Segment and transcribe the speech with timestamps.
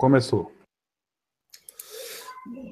[0.00, 0.50] Começou.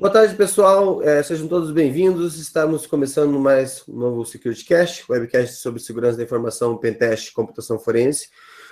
[0.01, 1.03] Boa tarde, pessoal.
[1.03, 2.39] É, sejam todos bem-vindos.
[2.39, 8.31] Estamos começando mais um novo Security Cast, webcast sobre segurança da informação, pentest, computação forense.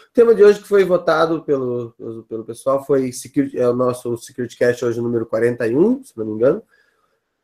[0.08, 1.94] O tema de hoje que foi votado pelo,
[2.26, 6.32] pelo pessoal foi security, é o nosso Security Cast hoje número 41, se não me
[6.32, 6.62] engano.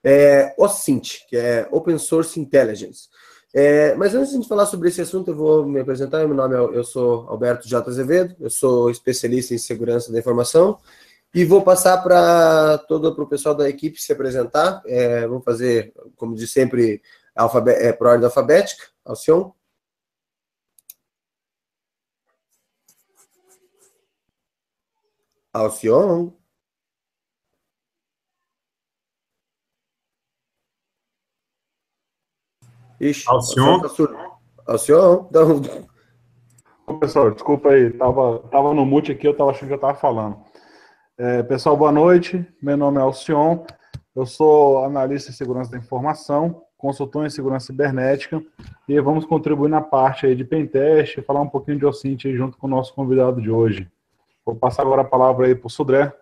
[0.03, 3.11] É OSINT, que é Open Source Intelligence.
[3.55, 6.27] É, mas antes de falar sobre esse assunto, eu vou me apresentar.
[6.27, 7.89] Meu nome é, eu sou Alberto J.
[7.89, 10.79] Azevedo, eu sou especialista em segurança da informação
[11.35, 14.83] e vou passar para todo o pessoal da equipe se apresentar.
[14.87, 17.03] É, vamos fazer, como de sempre,
[17.35, 18.85] alfabet, é, por ordem alfabética.
[19.05, 19.53] Alcion.
[25.53, 26.33] Alcion.
[33.03, 33.83] Ixi, Alcion.
[34.65, 35.27] Alcion.
[35.29, 35.61] Então...
[37.01, 40.37] Pessoal, desculpa aí, tava, tava no mute aqui, eu tava achando que eu tava falando.
[41.19, 42.47] É, pessoal, boa noite.
[42.63, 43.65] Meu nome é Alcion,
[44.15, 48.41] eu sou analista em segurança da informação, consultor em segurança cibernética
[48.89, 52.69] e vamos contribuir na parte aí de pentest, falar um pouquinho de OSINT junto com
[52.69, 53.91] o nosso convidado de hoje.
[54.47, 56.13] Vou passar agora a palavra aí para o Sudré.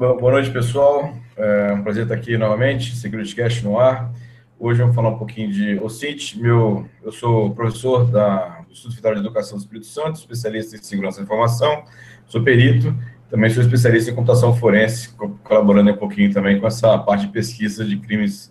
[0.00, 1.14] Boa noite, pessoal.
[1.36, 4.10] É um prazer estar aqui novamente, SecurityCast no ar.
[4.58, 6.40] Hoje vamos falar um pouquinho de OCIT.
[6.40, 10.82] Meu, eu sou professor da, do Instituto Federal de Educação do Espírito Santo, especialista em
[10.82, 11.84] segurança da informação,
[12.26, 12.96] sou perito,
[13.28, 17.84] também sou especialista em computação forense, colaborando um pouquinho também com essa parte de pesquisa
[17.84, 18.50] de crimes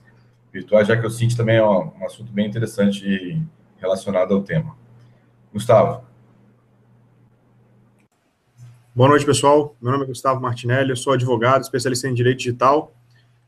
[0.53, 3.41] virtuais, já que o CIT também é um assunto bem interessante
[3.79, 4.77] relacionado ao tema.
[5.51, 6.08] Gustavo.
[8.95, 9.75] Boa noite, pessoal.
[9.79, 12.91] Meu nome é Gustavo Martinelli, eu sou advogado, especialista em direito digital.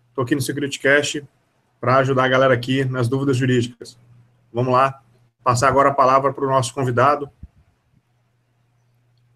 [0.09, 1.23] Estou aqui no SecurityCast
[1.79, 3.97] para ajudar a galera aqui nas dúvidas jurídicas.
[4.53, 5.01] Vamos lá,
[5.43, 7.27] passar agora a palavra para o nosso convidado.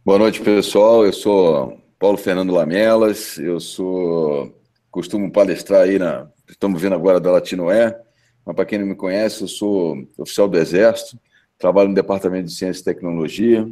[0.06, 1.04] Boa noite, pessoal.
[1.04, 4.56] Eu sou Paulo Fernando Lamelas, eu sou
[4.92, 8.00] costumo palestrar aí na estamos vendo agora da Latinoé,
[8.46, 11.20] mas para quem não me conhece, eu sou oficial do Exército,
[11.58, 13.68] trabalho no Departamento de Ciência e Tecnologia,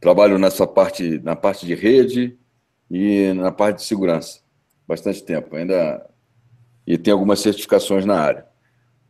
[0.00, 2.38] Trabalho nessa parte, na parte de rede
[2.90, 4.40] e na parte de segurança.
[4.86, 5.56] Bastante tempo.
[5.56, 6.08] Ainda
[6.88, 8.46] e tem algumas certificações na área.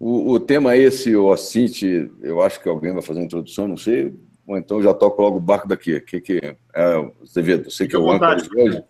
[0.01, 1.83] O, o tema é esse, o OSINT,
[2.21, 4.13] eu acho que alguém vai fazer a introdução, não sei,
[4.45, 6.01] ou então já toco logo o barco daqui.
[6.01, 6.41] Que, que,
[6.75, 8.83] é, Zevedo, sei que é o âncora hoje.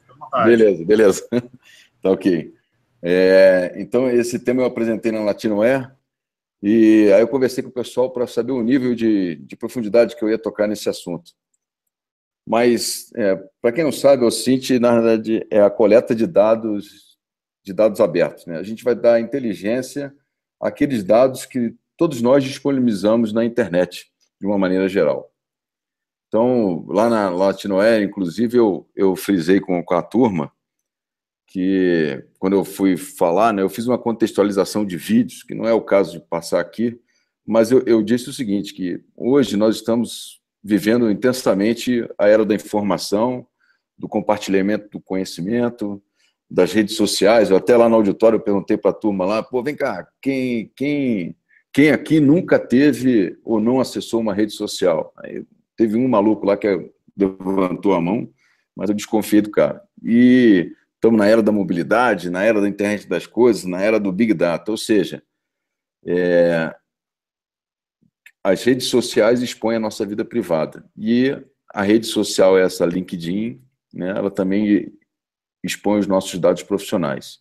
[0.44, 1.28] Beleza, beleza.
[2.00, 2.54] tá ok.
[3.02, 5.92] É, então, esse tema eu apresentei na Latino Air,
[6.62, 10.24] e aí eu conversei com o pessoal para saber o nível de, de profundidade que
[10.24, 11.32] eu ia tocar nesse assunto.
[12.48, 17.18] Mas, é, para quem não sabe, o CINT, na verdade, é a coleta de dados,
[17.62, 18.46] de dados abertos.
[18.46, 18.56] Né?
[18.56, 20.14] A gente vai dar inteligência
[20.58, 24.10] àqueles dados que todos nós disponibilizamos na internet,
[24.40, 25.30] de uma maneira geral.
[26.28, 30.50] Então, lá na Latinoé, inclusive, eu, eu frisei com, com a turma
[31.48, 35.74] que, quando eu fui falar, né, eu fiz uma contextualização de vídeos, que não é
[35.74, 36.98] o caso de passar aqui,
[37.46, 42.54] mas eu, eu disse o seguinte, que hoje nós estamos vivendo intensamente a era da
[42.54, 43.46] informação,
[43.96, 46.02] do compartilhamento do conhecimento,
[46.50, 47.50] das redes sociais.
[47.50, 51.36] Eu até lá no auditório perguntei para a turma lá, pô, vem cá, quem, quem,
[51.72, 55.12] quem aqui nunca teve ou não acessou uma rede social?
[55.18, 55.44] Aí
[55.76, 58.28] teve um maluco lá que levantou a mão,
[58.74, 59.82] mas eu desconfiei do cara.
[60.02, 64.12] E estamos na era da mobilidade, na era da internet das coisas, na era do
[64.12, 65.22] Big Data, ou seja,
[66.06, 66.74] é,
[68.42, 70.84] as redes sociais expõem a nossa vida privada.
[70.96, 71.36] E
[71.72, 73.60] a rede social, é essa LinkedIn,
[73.92, 74.92] né, ela também
[75.62, 77.40] expõe os nossos dados profissionais.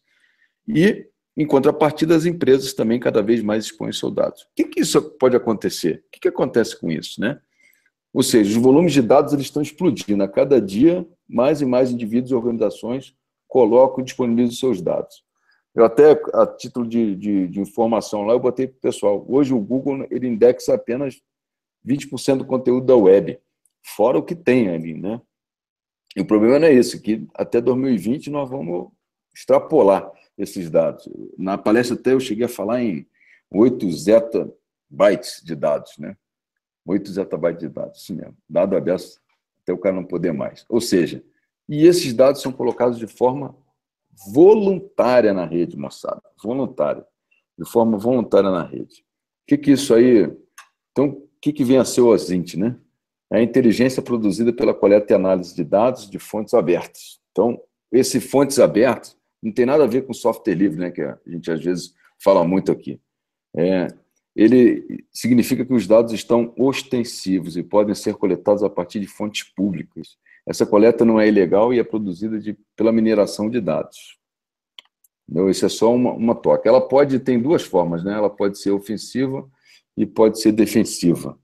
[0.67, 4.41] E, em contrapartida, as empresas também cada vez mais expõem seus dados.
[4.43, 6.03] O que, que isso pode acontecer?
[6.07, 7.21] O que, que acontece com isso?
[7.21, 7.39] Né?
[8.13, 10.23] Ou seja, os volumes de dados eles estão explodindo.
[10.23, 13.15] A cada dia, mais e mais indivíduos e organizações
[13.47, 15.23] colocam e disponibilizam seus dados.
[15.77, 19.23] Eu até, a título de, de, de informação lá, eu botei para o pessoal.
[19.29, 21.21] Hoje o Google ele indexa apenas
[21.87, 23.39] 20% do conteúdo da web,
[23.85, 25.21] fora o que tem ali, né?
[26.15, 28.89] E o problema não é esse, que até 2020 nós vamos
[29.35, 31.07] extrapolar esses dados.
[31.37, 33.07] Na palestra até eu cheguei a falar em
[33.51, 36.17] 8 zettabytes de dados, né?
[36.87, 38.35] 8 zettabytes de dados, isso mesmo.
[38.49, 39.21] Dado aberto
[39.61, 40.65] até o cara não poder mais.
[40.69, 41.23] Ou seja,
[41.69, 43.55] e esses dados são colocados de forma
[44.33, 46.21] voluntária na rede, moçada.
[46.41, 47.05] Voluntária.
[47.57, 49.01] De forma voluntária na rede.
[49.43, 50.31] O que, que isso aí.
[50.91, 52.75] Então, o que, que vem a ser o OSINT, né?
[53.31, 57.19] É a inteligência produzida pela coleta e análise de dados de fontes abertas.
[57.31, 57.61] Então,
[57.91, 60.91] esse fontes abertas não tem nada a ver com software livre, né?
[60.91, 61.93] Que a gente às vezes
[62.23, 62.99] fala muito aqui.
[63.55, 63.87] É,
[64.35, 69.43] ele significa que os dados estão ostensivos e podem ser coletados a partir de fontes
[69.43, 70.17] públicas.
[70.47, 74.17] Essa coleta não é ilegal e é produzida de, pela mineração de dados.
[75.27, 76.69] Não, isso é só uma, uma toca.
[76.69, 78.13] Ela pode, tem duas formas, né?
[78.13, 79.45] Ela pode ser ofensiva
[79.97, 81.37] e pode ser defensiva.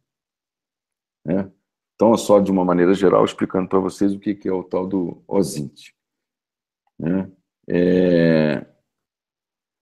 [1.25, 1.51] Né?
[1.95, 4.87] Então, é só de uma maneira geral explicando para vocês o que é o tal
[4.87, 5.93] do OSINT.
[6.97, 7.29] Né?
[7.67, 8.65] É...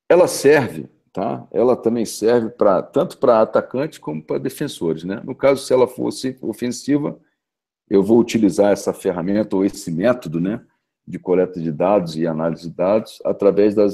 [0.09, 1.47] Ela serve, tá?
[1.51, 5.21] Ela também serve para tanto para atacantes como para defensores, né?
[5.23, 7.19] No caso, se ela fosse ofensiva,
[7.91, 10.65] eu vou utilizar essa ferramenta ou esse método, né?
[11.05, 13.85] de coleta de dados e análise de dados através da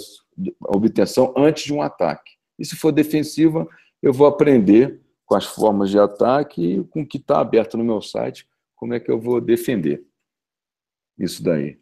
[0.68, 2.34] obtenção antes de um ataque.
[2.60, 3.68] E se for defensiva,
[4.04, 7.84] eu vou aprender com as formas de ataque e com o que está aberto no
[7.84, 10.06] meu site, como é que eu vou defender
[11.18, 11.80] isso daí.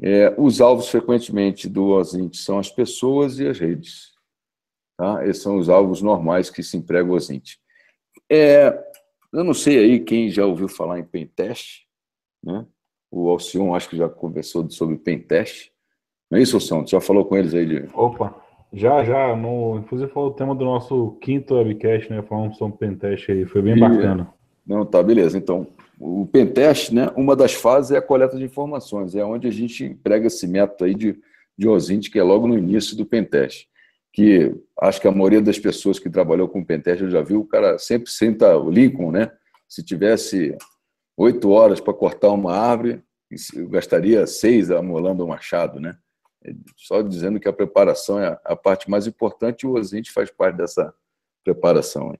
[0.00, 4.12] É, os alvos, frequentemente, do OSINT são as pessoas e as redes.
[4.96, 5.26] Tá?
[5.26, 7.58] Esses são os alvos normais que se empregam o OSINT.
[8.30, 8.89] É,
[9.32, 11.84] eu não sei aí quem já ouviu falar em pentest,
[12.42, 12.66] né?
[13.10, 15.70] O Alcion acho que já conversou sobre pentest.
[16.30, 16.86] Não é isso, Alcion?
[16.86, 17.66] Você já falou com eles aí?
[17.66, 17.88] De...
[17.92, 18.40] Opa,
[18.72, 19.34] já, já.
[19.34, 22.22] No, inclusive foi o tema do nosso quinto webcast, né?
[22.22, 23.44] Falamos sobre pentest aí.
[23.44, 23.80] Foi bem e...
[23.80, 24.32] bacana.
[24.64, 25.36] Não, tá, beleza.
[25.36, 25.66] Então,
[25.98, 27.10] o pentest, né?
[27.16, 29.16] Uma das fases é a coleta de informações.
[29.16, 31.18] É onde a gente emprega esse método aí de,
[31.58, 33.66] de OSINT, que é logo no início do pentest.
[34.12, 37.78] Que acho que a maioria das pessoas que trabalhou com pentest já viu, o cara
[37.78, 39.30] sempre senta o Lincoln, né?
[39.68, 40.56] Se tivesse
[41.16, 43.02] oito horas para cortar uma árvore,
[43.54, 45.96] eu gastaria seis amolando o machado, né?
[46.76, 50.56] Só dizendo que a preparação é a parte mais importante e o Osint faz parte
[50.56, 50.92] dessa
[51.44, 52.08] preparação.
[52.08, 52.18] O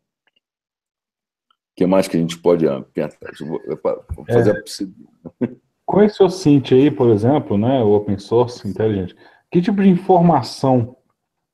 [1.74, 3.18] que mais que a gente pode pensar?
[3.40, 4.62] Vou fazer
[5.42, 5.48] é.
[5.86, 9.16] Com esse OSINT aí, por exemplo, né, o Open Source Intelligent,
[9.50, 10.96] que tipo de informação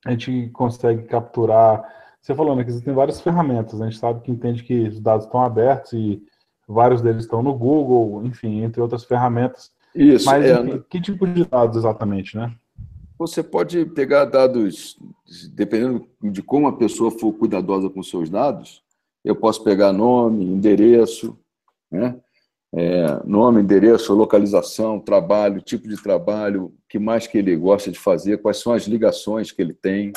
[0.06, 1.84] a gente consegue capturar?
[2.22, 3.86] Você falou né, que existem várias ferramentas, né?
[3.86, 6.22] a gente sabe que entende que os dados estão abertos e
[6.66, 9.72] vários deles estão no Google, enfim, entre outras ferramentas.
[9.94, 10.26] Isso.
[10.26, 12.54] Mas é, enfim, que tipo de dados exatamente, né?
[13.18, 14.98] Você pode pegar dados,
[15.52, 18.82] dependendo de como a pessoa for cuidadosa com seus dados,
[19.24, 21.36] eu posso pegar nome, endereço,
[21.90, 22.20] né?
[22.78, 27.98] É, nome, endereço, localização, trabalho, tipo de trabalho, o que mais que ele gosta de
[27.98, 30.12] fazer, quais são as ligações que ele tem,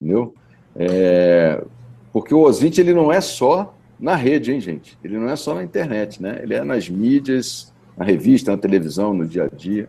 [0.00, 0.34] entendeu?
[0.74, 1.62] É,
[2.10, 4.98] porque o OSINT ele não é só na rede, hein, gente?
[5.04, 6.40] Ele não é só na internet, né?
[6.42, 9.86] Ele é nas mídias, na revista, na televisão, no dia a dia.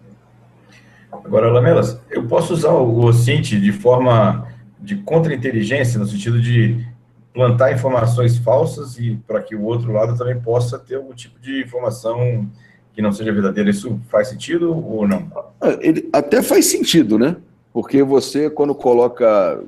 [1.10, 4.48] Agora, Lamelas, eu posso usar o OSINT de forma
[4.78, 6.86] de contra-inteligência, no sentido de
[7.34, 11.62] plantar informações falsas e para que o outro lado também possa ter algum tipo de
[11.62, 12.48] informação
[12.94, 13.70] que não seja verdadeira.
[13.70, 15.32] Isso faz sentido ou não?
[15.62, 17.38] Ah, ele até faz sentido, né?
[17.72, 19.64] Porque você, quando coloca,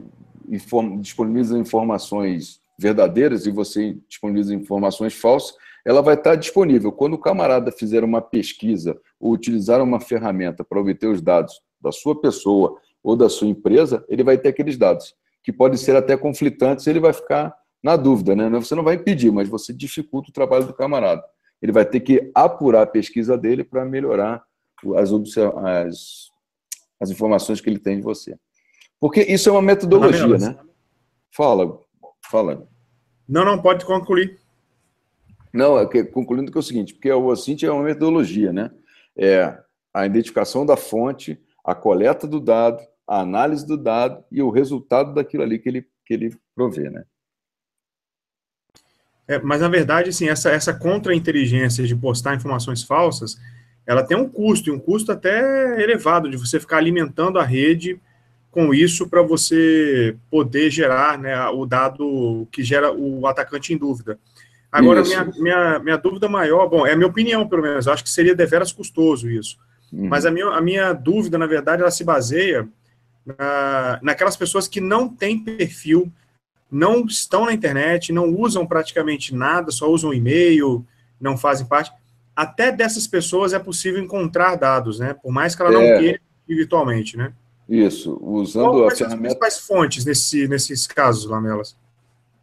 [0.50, 5.56] inform, disponibiliza informações verdadeiras e você disponibiliza informações falsas,
[5.86, 6.92] ela vai estar disponível.
[6.92, 11.92] Quando o camarada fizer uma pesquisa ou utilizar uma ferramenta para obter os dados da
[11.92, 15.14] sua pessoa ou da sua empresa, ele vai ter aqueles dados,
[15.44, 17.54] que podem ser até conflitantes, ele vai ficar
[17.84, 18.50] na dúvida, né?
[18.50, 21.24] Você não vai impedir, mas você dificulta o trabalho do camarada.
[21.62, 24.44] Ele vai ter que apurar a pesquisa dele para melhorar
[24.96, 26.30] as, as,
[27.00, 28.38] as informações que ele tem de você.
[29.00, 30.58] Porque isso é uma metodologia, né?
[31.30, 31.80] Fala,
[32.30, 32.68] Fala.
[33.28, 34.40] Não, não, pode concluir.
[35.54, 38.72] Não, é que, concluindo que é o seguinte, porque o OSINT é uma metodologia, né?
[39.16, 39.56] É
[39.94, 45.14] a identificação da fonte, a coleta do dado, a análise do dado e o resultado
[45.14, 47.04] daquilo ali que ele, que ele provê, né?
[49.28, 53.38] É, mas, na verdade, assim, essa, essa contra-inteligência de postar informações falsas,
[53.86, 58.00] ela tem um custo, e um custo até elevado, de você ficar alimentando a rede
[58.52, 64.20] com isso para você poder gerar né, o dado que gera o atacante em dúvida.
[64.72, 68.04] Agora, minha, minha, minha dúvida maior, bom, é a minha opinião, pelo menos, eu acho
[68.04, 69.58] que seria deveras custoso isso.
[69.92, 70.08] Uhum.
[70.08, 72.68] Mas a minha, a minha dúvida, na verdade, ela se baseia
[73.26, 76.12] na, naquelas pessoas que não têm perfil,
[76.70, 80.86] não estão na internet, não usam praticamente nada, só usam e-mail,
[81.20, 81.92] não fazem parte.
[82.36, 85.14] Até dessas pessoas é possível encontrar dados, né?
[85.14, 85.74] Por mais que ela é.
[85.74, 87.32] não queira virtualmente, né?
[87.70, 88.96] Isso, usando Qual a ferramenta.
[88.96, 91.78] Quais as principais fontes nesse, nesses casos, Lamelas?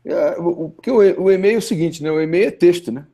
[0.04, 2.10] É, o, porque o, o, e-mail é o seguinte, né?
[2.10, 3.06] O e-mail é texto, né?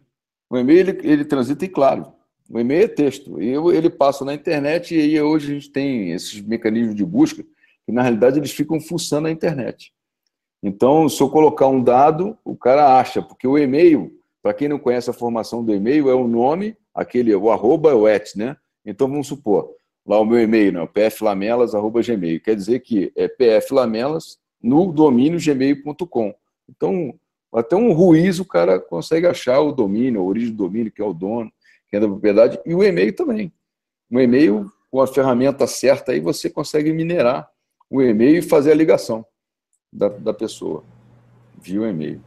[0.48, 2.12] O e-mail ele, ele transita em claro.
[2.48, 3.40] O e-mail é texto.
[3.42, 7.44] E ele passa na internet e aí hoje a gente tem esses mecanismos de busca
[7.86, 9.92] que na realidade eles ficam fuçando a internet.
[10.62, 14.12] Então, se eu colocar um dado, o cara acha, porque o e-mail,
[14.42, 18.08] para quem não conhece a formação do e-mail, é o nome, aquele, o arroba, o
[18.08, 18.56] et, né?
[18.84, 19.70] Então, vamos supor,
[20.04, 22.40] lá o meu e-mail, né, pflamelas.gmail.
[22.40, 26.34] Quer dizer que é pflamelas no domínio gmail.com.
[26.68, 27.14] Então,
[27.52, 31.04] até um ruízo o cara consegue achar o domínio, a origem do domínio, que é
[31.04, 31.52] o dono,
[31.88, 33.52] que é da propriedade, e o e-mail também.
[34.10, 37.48] O e-mail, com a ferramenta certa, aí você consegue minerar
[37.90, 39.24] o e-mail e fazer a ligação
[39.92, 40.82] da, da pessoa
[41.60, 42.20] via o e-mail.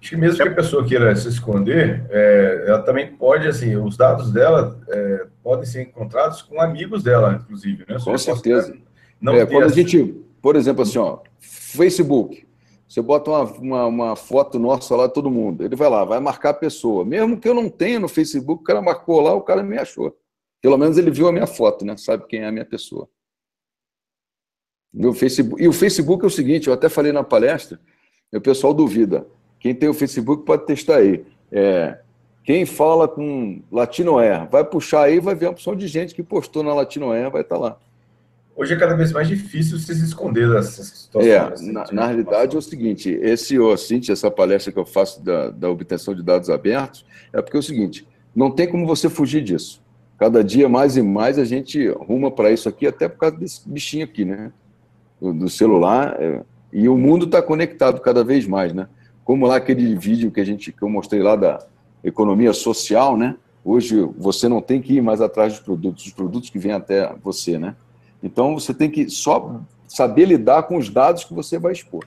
[0.00, 3.96] Acho que mesmo que a pessoa queira se esconder, é, ela também pode, assim, os
[3.96, 7.96] dados dela é, podem ser encontrados com amigos dela, inclusive, né?
[8.02, 8.76] Com certeza.
[9.18, 12.46] Não é, quando a gente, por exemplo, assim, ó, Facebook,
[12.86, 16.50] você bota uma, uma, uma, foto nossa lá, todo mundo, ele vai lá, vai marcar
[16.50, 17.04] a pessoa.
[17.04, 20.14] Mesmo que eu não tenha no Facebook, o cara marcou lá, o cara me achou.
[20.60, 21.96] Pelo menos ele viu a minha foto, né?
[21.96, 23.08] Sabe quem é a minha pessoa.
[24.94, 25.60] Meu Facebook.
[25.60, 27.80] E o Facebook é o seguinte, eu até falei na palestra,
[28.32, 29.26] o pessoal duvida.
[29.58, 31.24] Quem tem o Facebook pode testar aí.
[31.50, 31.98] É,
[32.44, 36.62] quem fala com Latinoair, vai puxar aí, vai ver a opção de gente que postou
[36.62, 37.78] na Latinoair, vai estar tá lá.
[38.56, 41.32] Hoje é cada vez mais difícil se esconder dessas situações.
[41.32, 45.24] É, assim, na, na realidade é o seguinte, esse OSINT, essa palestra que eu faço
[45.24, 49.08] da, da obtenção de dados abertos, é porque é o seguinte, não tem como você
[49.08, 49.82] fugir disso.
[50.18, 53.68] Cada dia mais e mais a gente ruma para isso aqui, até por causa desse
[53.68, 54.52] bichinho aqui, né?
[55.32, 56.16] Do, celular.
[56.20, 58.88] É, e o mundo está conectado cada vez mais, né?
[59.24, 61.58] como lá aquele vídeo que a gente que eu mostrei lá da
[62.04, 63.36] economia social, né?
[63.64, 67.14] Hoje você não tem que ir mais atrás dos produtos, os produtos que vêm até
[67.22, 67.74] você, né?
[68.22, 72.04] Então você tem que só saber lidar com os dados que você vai expor.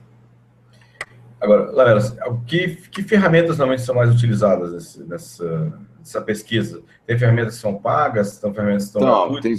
[1.40, 2.16] Agora, Lamelas,
[2.46, 6.82] que, que ferramentas normalmente são mais utilizadas nessa, nessa, nessa pesquisa?
[7.06, 8.38] Tem ferramentas que são pagas?
[8.38, 9.56] Tem ferramentas que estão Não, tem,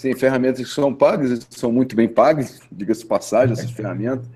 [0.00, 4.26] tem ferramentas que são pagas, são muito bem pagas, diga-se passagem, essas ferramentas.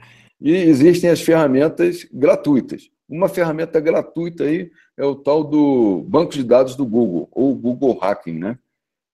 [0.40, 2.90] E existem as ferramentas gratuitas.
[3.08, 7.98] Uma ferramenta gratuita aí é o tal do banco de dados do Google, ou Google
[8.02, 8.58] Hacking, né?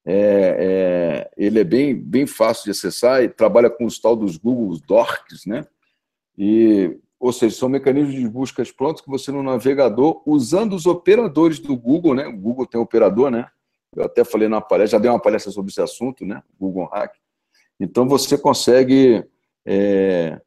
[0.04, 4.36] É, é, ele é bem, bem fácil de acessar e trabalha com os tal dos
[4.36, 5.66] Google Docs, né?
[6.36, 11.58] E, ou seja, são mecanismos de buscas prontos que você no navegador, usando os operadores
[11.58, 12.26] do Google, né?
[12.26, 13.50] O Google tem operador, né?
[13.94, 16.42] Eu até falei na palestra, já dei uma palestra sobre esse assunto, né?
[16.58, 17.14] Google Hack.
[17.80, 19.24] Então você consegue
[19.66, 20.40] é,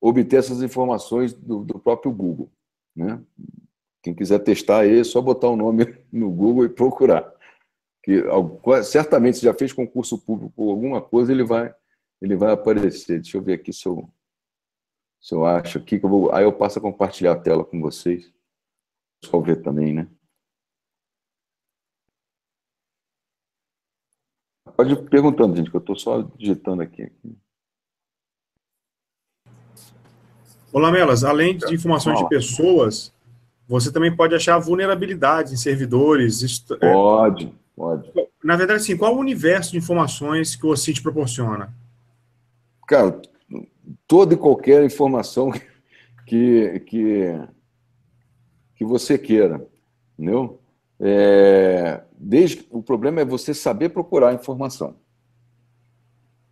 [0.00, 2.50] obter essas informações do, do próprio Google.
[2.94, 3.20] Né?
[4.02, 7.32] Quem quiser testar aí, é só botar o nome no Google e procurar.
[8.02, 8.22] Que
[8.84, 11.74] certamente se já fez concurso público ou alguma coisa, ele vai,
[12.22, 13.20] ele vai aparecer.
[13.20, 14.08] Deixa eu ver aqui se eu,
[15.20, 16.32] se eu acho aqui que eu vou.
[16.32, 18.32] Aí eu passo a compartilhar a tela com vocês.
[19.24, 20.08] Só ver também, né?
[24.76, 27.10] Pode ir perguntando, gente, que eu estou só digitando aqui.
[30.72, 33.12] Olá, Melas, além de informações de pessoas,
[33.66, 36.64] você também pode achar vulnerabilidades em servidores.
[36.80, 38.12] É, pode, pode.
[38.44, 41.74] Na verdade, assim, qual o universo de informações que o OCIT proporciona?
[42.86, 43.20] Cara,
[44.06, 45.50] toda e qualquer informação
[46.26, 47.40] que, que,
[48.74, 49.66] que você queira,
[50.18, 50.60] entendeu?
[51.00, 54.96] É, desde, o problema é você saber procurar a informação.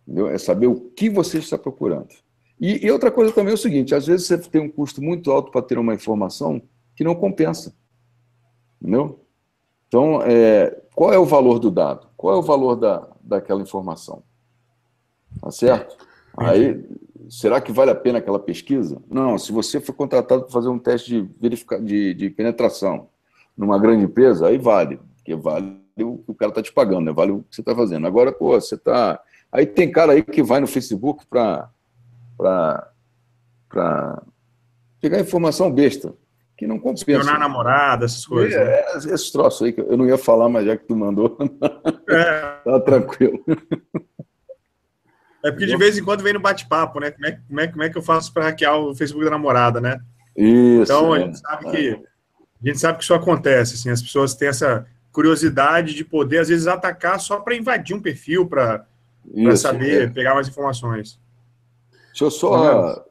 [0.07, 0.29] Entendeu?
[0.29, 2.07] É saber o que você está procurando.
[2.59, 5.31] E, e, outra coisa também é o seguinte: às vezes você tem um custo muito
[5.31, 6.61] alto para ter uma informação
[6.95, 7.75] que não compensa.
[8.81, 9.19] Entendeu?
[9.87, 12.07] Então, é, qual é o valor do dado?
[12.15, 14.23] Qual é o valor da, daquela informação?
[15.41, 15.97] Tá certo?
[16.35, 16.83] Aí,
[17.29, 19.01] será que vale a pena aquela pesquisa?
[19.09, 23.09] Não, se você for contratado para fazer um teste de, verifica, de, de penetração
[23.57, 27.11] numa grande empresa, aí vale, porque vale o que o cara está te pagando, né?
[27.11, 28.05] vale o que você está fazendo.
[28.05, 29.19] Agora, pô, você está.
[29.51, 31.69] Aí tem cara aí que vai no Facebook para
[32.37, 34.21] para
[35.01, 36.13] pegar informação besta,
[36.55, 37.01] que não compensa.
[37.01, 38.55] Espionar namorada, essas coisas.
[38.55, 38.71] É, né?
[38.71, 41.37] é, esses troços aí que eu não ia falar, mas já que tu mandou,
[42.09, 42.41] é.
[42.63, 43.43] tá tranquilo.
[45.47, 47.11] É porque de vez em quando vem no bate-papo, né?
[47.11, 49.79] Como é, como, é, como é que eu faço para hackear o Facebook da namorada,
[49.79, 49.99] né?
[50.35, 50.83] Isso.
[50.83, 51.19] Então, é.
[51.19, 52.03] a gente sabe que
[52.63, 56.49] a gente sabe que isso acontece, assim, as pessoas têm essa curiosidade de poder, às
[56.49, 58.85] vezes, atacar só para invadir um perfil, para
[59.55, 60.07] saber, é.
[60.07, 61.19] pegar mais informações.
[62.07, 63.05] Deixa eu só.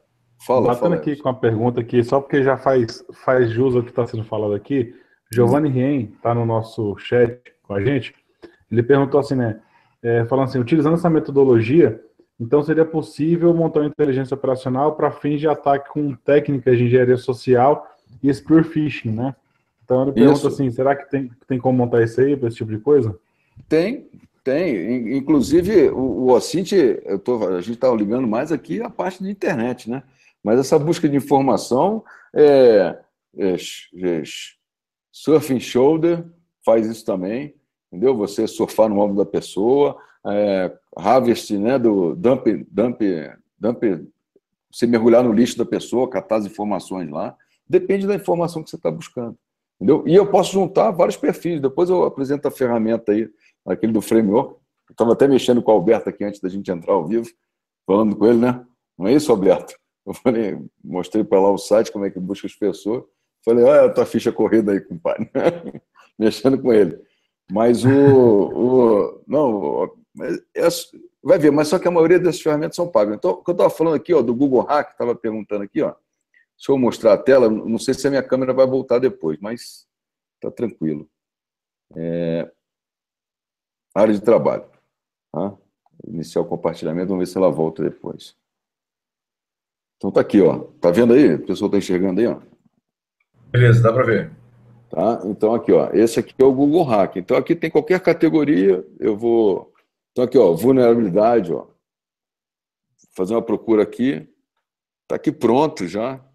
[0.45, 0.95] Fala, Batendo fala.
[0.95, 4.23] aqui com a pergunta aqui, só porque já faz, faz jus ao que está sendo
[4.23, 4.93] falado aqui,
[5.31, 8.13] Giovanni Rien está no nosso chat com a gente.
[8.71, 9.59] Ele perguntou assim, né?
[10.03, 11.99] É, falando assim, utilizando essa metodologia,
[12.39, 17.17] então seria possível montar uma inteligência operacional para fins de ataque com técnicas de engenharia
[17.17, 17.87] social
[18.21, 19.35] e spear phishing, né?
[19.83, 20.47] Então ele pergunta isso.
[20.47, 23.17] assim, será que tem, tem como montar isso aí para esse tipo de coisa?
[23.67, 24.07] Tem,
[24.43, 26.75] tem, inclusive o, o Ocinte,
[27.05, 30.03] eu tô, a gente está ligando mais aqui a parte de internet, né?
[30.43, 32.03] Mas essa busca de informação
[32.33, 32.97] é,
[33.37, 34.23] é, é
[35.11, 36.23] Surfing Shoulder
[36.63, 37.55] faz isso também,
[37.91, 38.15] entendeu?
[38.17, 41.77] Você surfar no ombro da pessoa, é, Harvest, né?
[41.77, 43.01] Do dump, dump,
[43.59, 43.83] dump
[44.71, 47.35] você mergulhar no lixo da pessoa, catar as informações lá.
[47.67, 49.37] Depende da informação que você está buscando.
[49.75, 50.03] Entendeu?
[50.07, 51.61] E eu posso juntar vários perfis.
[51.61, 53.29] Depois eu apresento a ferramenta aí,
[53.65, 54.55] aquele do framework.
[54.89, 57.27] Estava até mexendo com o Alberto aqui antes da gente entrar ao vivo,
[57.85, 58.65] falando com ele, né?
[58.97, 59.75] Não é isso, Alberto?
[60.05, 63.03] Eu falei, mostrei para lá o site, como é que busca as pessoas.
[63.43, 65.29] Falei, olha a tua ficha corrida aí, compadre.
[66.17, 66.99] mexendo com ele.
[67.51, 67.89] Mas o.
[67.89, 69.91] o não,
[70.55, 70.67] é,
[71.23, 73.15] vai ver, mas só que a maioria dessas ferramentas são pagas.
[73.15, 75.93] Então, o que eu estava falando aqui, ó, do Google Hack, estava perguntando aqui, ó.
[76.57, 79.87] Se eu mostrar a tela, não sei se a minha câmera vai voltar depois, mas
[80.35, 81.07] está tranquilo.
[81.95, 82.51] É,
[83.93, 84.65] área de trabalho.
[85.31, 85.55] Tá?
[86.07, 88.35] Iniciar o compartilhamento, vamos ver se ela volta depois.
[89.97, 90.59] Então tá aqui, ó.
[90.79, 91.33] Tá vendo aí?
[91.33, 92.39] A pessoa está enxergando aí, ó.
[93.51, 94.31] Beleza, dá para ver.
[94.89, 95.21] Tá?
[95.25, 97.17] Então, aqui, ó, esse aqui é o Google Hack.
[97.17, 99.73] Então, aqui tem qualquer categoria, eu vou.
[100.17, 101.67] Então, aqui, ó, vulnerabilidade, ó.
[103.15, 104.27] Fazer uma procura aqui.
[105.03, 106.25] Está aqui pronto já.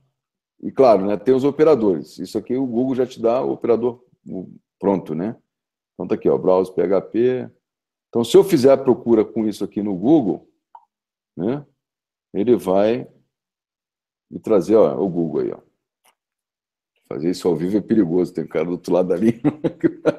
[0.62, 2.16] E, claro, né, tem os operadores.
[2.20, 4.00] Isso aqui o Google já te dá o operador
[4.78, 5.36] pronto, né?
[5.94, 7.50] Então, tá aqui, ó, browser PHP.
[8.08, 10.48] Então, se eu fizer a procura com isso aqui no Google,
[11.36, 11.66] né,
[12.32, 13.10] ele vai
[14.30, 15.58] me trazer, ó, o Google aí, ó.
[17.08, 19.42] Fazer isso ao vivo é perigoso, tem um cara do outro lado ali.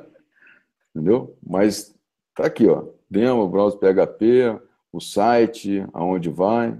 [0.94, 1.38] Entendeu?
[1.42, 1.98] Mas
[2.36, 2.92] tá aqui, ó.
[3.14, 4.60] Demo, browser PHP,
[4.92, 6.72] o site, aonde vai.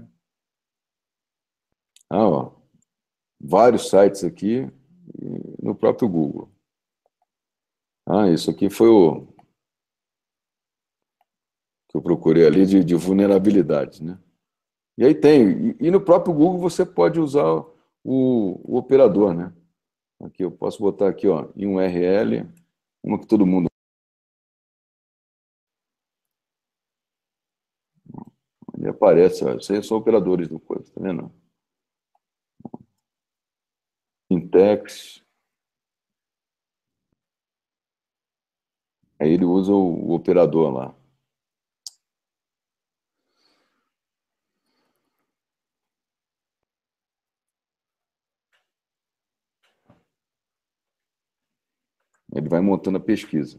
[2.10, 2.52] Ah, ó.
[3.40, 4.68] Vários sites aqui
[5.62, 6.50] no próprio Google.
[8.04, 9.28] Ah, isso aqui foi o
[11.88, 14.18] que eu procurei ali de, de vulnerabilidades, né?
[14.98, 19.52] E aí tem, e, e no próprio Google você pode usar o, o operador, né?
[20.20, 22.48] Aqui eu posso botar aqui, ó, em URL,
[23.02, 23.68] uma que todo mundo.
[28.84, 31.32] Ele aparece, ó, aí são operadores do coisa, tá vendo?
[34.28, 35.24] Intex.
[39.18, 40.94] Aí ele usa o, o operador lá.
[52.34, 53.58] Ele vai montando a pesquisa.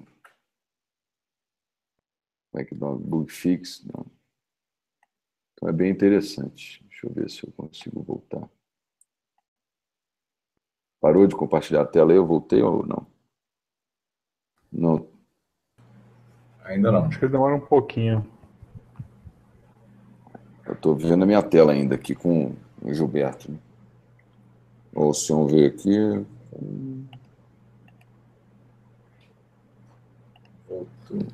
[2.54, 3.84] Vai que dá um bug fix.
[3.86, 4.06] Não.
[5.66, 6.86] Então é bem interessante.
[6.88, 8.48] Deixa eu ver se eu consigo voltar.
[11.02, 12.18] Parou de compartilhar a tela aí?
[12.18, 13.08] Eu voltei ou não?
[14.72, 15.08] Não.
[16.66, 17.06] Ainda não.
[17.06, 18.24] Acho que demora um pouquinho.
[20.68, 23.52] Eu estou vendo a minha tela ainda aqui com o Gilberto.
[23.52, 23.58] Né?
[24.94, 25.98] Ou se eu ver aqui.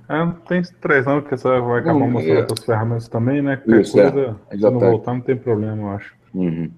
[0.09, 2.41] É, não tem três não, porque você vai acabar não, mostrando é...
[2.41, 3.57] outras ferramentas também, né?
[3.57, 4.11] Qualquer Isso, é.
[4.11, 4.55] coisa, é.
[4.55, 4.89] se não tá.
[4.89, 6.13] voltar, não tem problema, eu acho.
[6.33, 6.71] Uhum.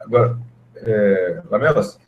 [0.00, 0.38] Agora,
[0.76, 1.98] é, Lamelas,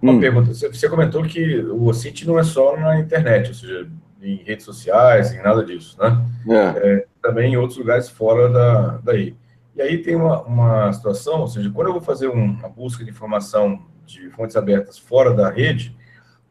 [0.00, 0.20] uma hum.
[0.20, 0.52] pergunta.
[0.54, 3.88] Você comentou que o OCIT não é só na internet, ou seja,
[4.22, 6.24] em redes sociais, em nada disso, né?
[6.48, 6.92] É.
[6.94, 9.34] É, também em outros lugares fora da, daí.
[9.74, 13.04] E aí tem uma, uma situação, ou seja, quando eu vou fazer um, uma busca
[13.04, 15.96] de informação de fontes abertas fora da rede,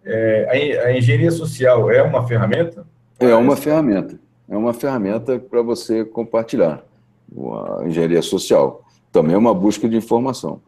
[0.04, 2.86] é, a, a engenharia social é uma ferramenta?
[3.22, 4.20] É uma ferramenta.
[4.50, 6.84] É uma ferramenta para você compartilhar.
[7.80, 8.84] A engenharia social.
[9.12, 10.62] Também é uma busca de informação.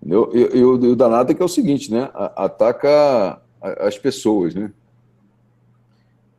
[0.00, 0.30] Entendeu?
[0.32, 2.10] E, e, o, e o danado é que é o seguinte, né?
[2.36, 4.70] Ataca as pessoas, né?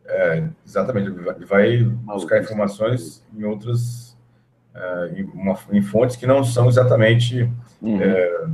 [0.08, 1.10] É, exatamente.
[1.45, 4.15] Vai buscar informações em outras,
[4.73, 7.49] é, em, uma, em, fontes que não são exatamente,
[7.82, 7.99] uhum.
[7.99, 8.47] é,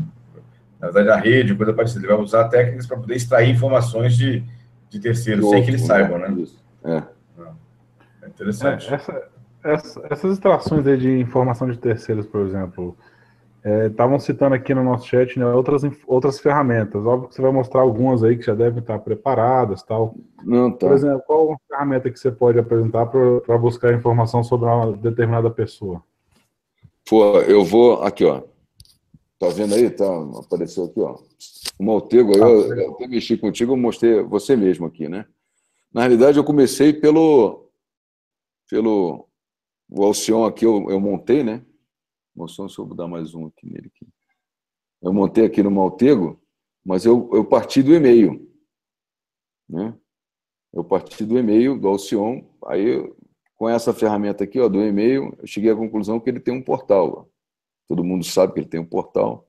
[0.80, 2.06] na verdade, a rede, coisa parecida.
[2.06, 4.43] Ele vai usar técnicas para poder extrair informações de,
[4.89, 6.32] de terceiros, sem que eles saibam, né?
[6.41, 6.61] Isso.
[6.83, 7.03] É.
[8.23, 8.89] é interessante.
[8.89, 9.29] É, essa,
[9.63, 12.97] essa, essas extrações aí de informação de terceiros, por exemplo,
[13.87, 17.05] estavam é, citando aqui no nosso chat né, outras, outras ferramentas.
[17.05, 20.15] Óbvio que você vai mostrar algumas aí que já devem estar preparadas tal.
[20.43, 20.87] Não, tá.
[20.87, 26.01] Por exemplo, qual ferramenta que você pode apresentar para buscar informação sobre uma determinada pessoa?
[27.07, 28.01] Pô, eu vou.
[28.03, 28.41] Aqui, ó.
[29.37, 29.89] Tá vendo aí?
[29.89, 30.05] Tá,
[30.39, 31.17] apareceu aqui, ó.
[31.77, 35.25] O Maltego, eu, ah, eu até mexi contigo, eu mostrei você mesmo aqui, né?
[35.93, 37.69] Na realidade, eu comecei pelo.
[38.69, 39.27] pelo
[39.89, 41.65] o Alcion aqui, eu, eu montei, né?
[42.38, 43.91] Alcion, se eu dar mais um aqui nele.
[43.93, 44.08] Aqui.
[45.01, 46.41] Eu montei aqui no Maltego,
[46.84, 48.49] mas eu, eu parti do e-mail.
[49.67, 49.97] Né?
[50.71, 53.12] Eu parti do e-mail do Alcion, aí
[53.56, 56.63] com essa ferramenta aqui, ó, do e-mail, eu cheguei à conclusão que ele tem um
[56.63, 57.13] portal.
[57.15, 57.25] Ó.
[57.88, 59.47] Todo mundo sabe que ele tem um portal,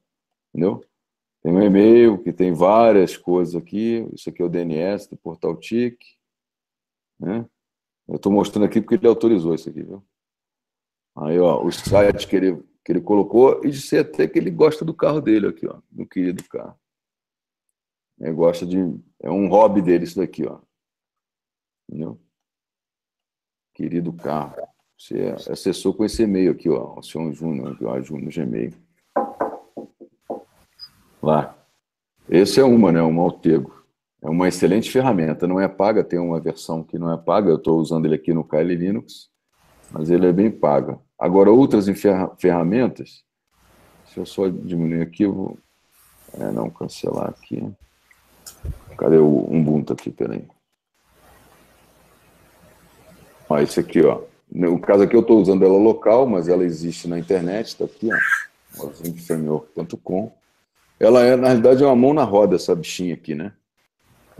[0.50, 0.83] entendeu?
[1.42, 4.07] Tem um e-mail que tem várias coisas aqui.
[4.12, 5.96] Isso aqui é o DNS do portal TIC.
[7.22, 7.46] Né?
[8.08, 10.04] Eu estou mostrando aqui porque ele autorizou isso aqui, viu?
[11.16, 14.85] Aí, ó, os sites que ele, que ele colocou, e dizer até que ele gosta
[14.85, 16.76] do carro dele aqui, ó, do querido carro.
[18.18, 18.76] Ele gosta de.
[19.20, 20.61] É um hobby dele isso daqui, ó.
[21.88, 22.20] Entendeu?
[23.74, 24.56] Querido carro.
[24.98, 26.98] Você acessou com esse e-mail aqui, ó.
[26.98, 28.72] O senhor Júnior, aqui, ó, Júnior Gmail.
[31.22, 31.56] Lá.
[32.28, 33.02] Esse é uma, né?
[33.02, 33.81] Um Altego.
[34.22, 35.48] É uma excelente ferramenta.
[35.48, 37.50] Não é paga, tem uma versão que não é paga.
[37.50, 39.28] Eu estou usando ele aqui no Kali Linux,
[39.90, 40.98] mas ele é bem paga.
[41.18, 41.87] Agora, outras
[42.38, 43.24] ferramentas,
[44.06, 45.58] se eu só diminuir aqui, eu vou.
[46.35, 47.68] É, não, cancelar aqui.
[48.96, 50.11] Cadê o Ubuntu aqui?
[50.11, 50.46] Peraí.
[53.48, 54.22] Ó, esse aqui, ó.
[54.50, 58.08] No caso aqui eu estou usando ela local, mas ela existe na internet, está aqui,
[58.12, 58.16] ó.
[61.00, 63.52] Ela é, na realidade, é uma mão na roda, essa bichinha aqui, né?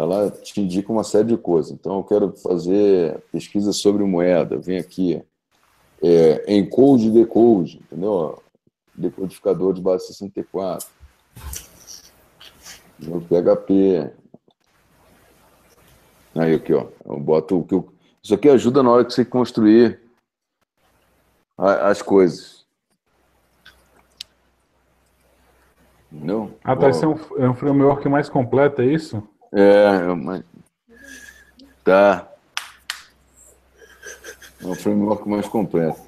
[0.03, 1.71] Ela te indica uma série de coisas.
[1.71, 4.59] Então, eu quero fazer pesquisa sobre moeda.
[4.59, 5.23] Vem aqui,
[6.03, 8.43] é, encode e decode, entendeu?
[8.93, 10.88] Decodificador de base 64.
[12.99, 14.11] No PHP.
[16.35, 16.88] Aí, aqui, ó.
[17.05, 17.95] Eu boto o que eu...
[18.21, 20.01] Isso aqui ajuda na hora que você construir
[21.57, 22.67] as coisas.
[26.11, 26.59] Entendeu?
[26.65, 26.88] Ah, tá.
[26.88, 29.23] Esse é um, é um framework mais completo, é isso?
[29.53, 30.43] É, mas...
[31.85, 32.29] tá.
[34.62, 36.01] É um framework mais completo.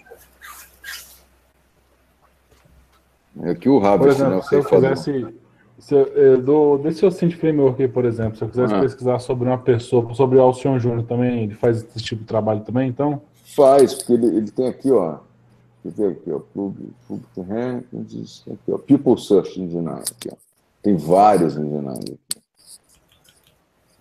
[3.42, 4.42] É aqui o Por exemplo, né?
[4.42, 5.34] se eu quisesse...
[5.78, 8.80] Se eu, do, desse Ocente Framework, por exemplo, se eu quisesse ah.
[8.80, 12.60] pesquisar sobre uma pessoa, sobre o Alcion Júnior também, ele faz esse tipo de trabalho
[12.60, 13.20] também, então?
[13.54, 15.18] Faz, porque ele, ele tem aqui, ó,
[15.82, 20.36] Quer ver aqui, ó, Public, public Rankings, aqui, ó, People Search Engine, aqui, ó.
[20.82, 22.18] Tem vários engineers aqui.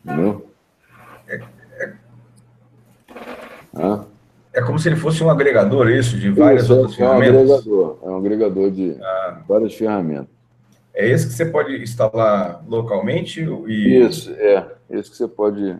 [0.03, 0.47] Entendeu?
[1.27, 1.41] É,
[1.75, 1.93] é,
[4.53, 7.33] é, como se ele fosse um agregador, isso, de várias isso, outras é ferramentas?
[7.33, 9.41] É um agregador, é um agregador de ah.
[9.47, 10.33] várias ferramentas.
[10.93, 13.41] É esse que você pode instalar localmente?
[13.41, 13.97] E...
[13.97, 14.67] Isso, é.
[14.89, 15.77] Esse que você pode.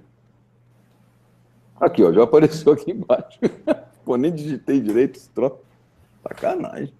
[1.79, 3.39] Aqui, ó, já apareceu aqui embaixo.
[4.03, 5.59] Pô, nem digitei direito esse troço.
[6.23, 6.93] Sacanagem.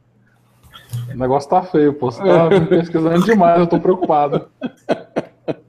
[1.13, 2.11] O negócio tá feio, pô.
[2.11, 4.47] Você tá pesquisando demais, eu tô preocupado.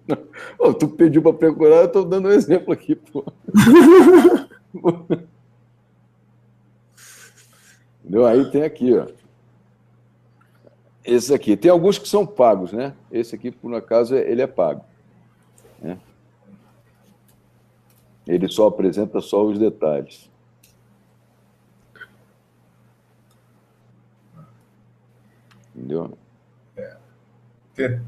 [0.59, 3.25] Ô, tu pediu pra procurar, eu tô dando um exemplo aqui, pô.
[8.01, 8.27] Entendeu?
[8.27, 9.07] Aí tem aqui, ó.
[11.05, 11.57] Esse aqui.
[11.57, 12.95] Tem alguns que são pagos, né?
[13.11, 14.85] Esse aqui, por acaso, ele é pago.
[15.81, 15.99] Né?
[18.27, 20.31] Ele só apresenta só os detalhes.
[25.75, 26.17] Entendeu?
[27.77, 28.01] É.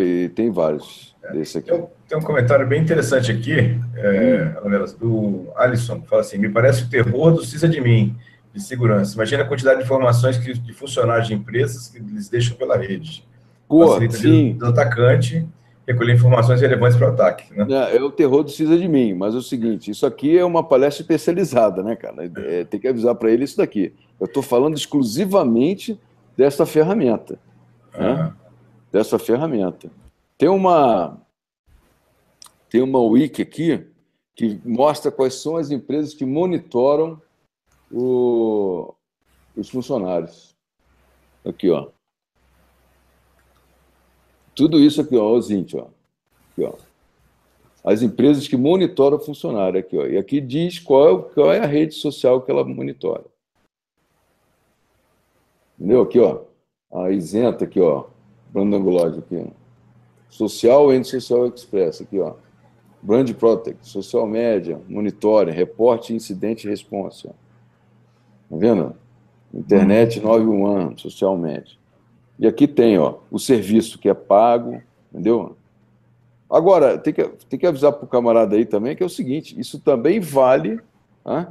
[0.00, 1.32] E tem vários é.
[1.32, 1.70] desse aqui.
[1.70, 4.84] Tem um, tem um, comentário bem interessante aqui, é, hum.
[4.98, 8.16] do Alisson, que fala assim: me parece o terror do CISA de mim,
[8.52, 9.14] de segurança.
[9.14, 13.24] Imagina a quantidade de informações que, de funcionários de empresas que eles deixam pela rede.
[13.68, 14.52] Pô, sim.
[14.54, 15.46] do atacante
[15.86, 17.52] recolher informações relevantes para o ataque.
[17.54, 17.66] Né?
[17.68, 20.44] É, é, o terror do Cisa de mim, mas é o seguinte: isso aqui é
[20.44, 22.30] uma palestra especializada, né, cara?
[22.38, 23.92] É, tem que avisar para ele isso daqui.
[24.18, 25.98] Eu estou falando exclusivamente
[26.36, 27.38] dessa ferramenta.
[27.96, 28.32] Né?
[28.94, 29.90] Dessa ferramenta.
[30.38, 31.20] Tem uma,
[32.70, 33.84] tem uma wiki aqui
[34.36, 37.20] que mostra quais são as empresas que monitoram
[37.90, 38.94] o,
[39.56, 40.54] os funcionários.
[41.44, 41.88] Aqui, ó.
[44.54, 45.88] Tudo isso aqui, ó, os índios, ó.
[46.52, 46.74] Aqui, ó.
[47.82, 50.06] As empresas que monitoram o funcionário aqui, ó.
[50.06, 53.24] E aqui diz qual, qual é a rede social que ela monitora.
[55.76, 56.02] Entendeu?
[56.02, 56.44] Aqui, ó.
[56.92, 58.13] A isenta aqui, ó.
[58.54, 59.36] Brand aqui.
[59.36, 59.50] Ó.
[60.30, 62.34] Social and Social Express, aqui, ó.
[63.02, 67.26] Brand Protect, Social Media, Monitoring, Reporte Incidente Response.
[67.26, 67.30] Ó.
[68.50, 68.94] Tá vendo?
[69.52, 71.76] Internet 911, Social Media.
[72.38, 74.80] E aqui tem ó, o serviço que é pago,
[75.12, 75.56] entendeu?
[76.50, 79.58] Agora, tem que, tem que avisar para o camarada aí também que é o seguinte:
[79.58, 80.80] isso também vale,
[81.24, 81.48] né?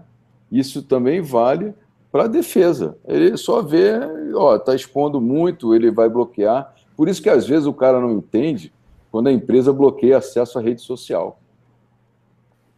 [0.52, 1.74] isso também vale
[2.12, 2.98] para a defesa.
[3.08, 3.94] Ele só vê,
[4.36, 6.74] ó, está expondo muito, ele vai bloquear.
[6.96, 8.74] Por isso que às vezes o cara não entende
[9.12, 11.40] quando a empresa bloqueia acesso à rede social.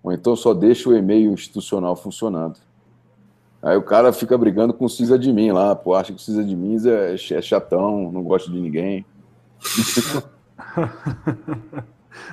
[0.03, 2.59] Ou então só deixa o e-mail institucional funcionando.
[3.61, 6.21] Aí o cara fica brigando com o Cisa de mim lá, pô, acha que o
[6.21, 9.03] Cisa de mim é, é chatão, não gosta de ninguém.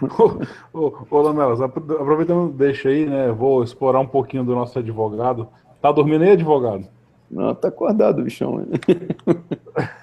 [0.03, 3.33] ô, ô, ô Lamelas, aproveitando, deixa aí, né?
[3.33, 5.49] Vou explorar um pouquinho do nosso advogado.
[5.81, 6.87] Tá dormindo aí, advogado?
[7.31, 8.67] Não, tá acordado, bichão.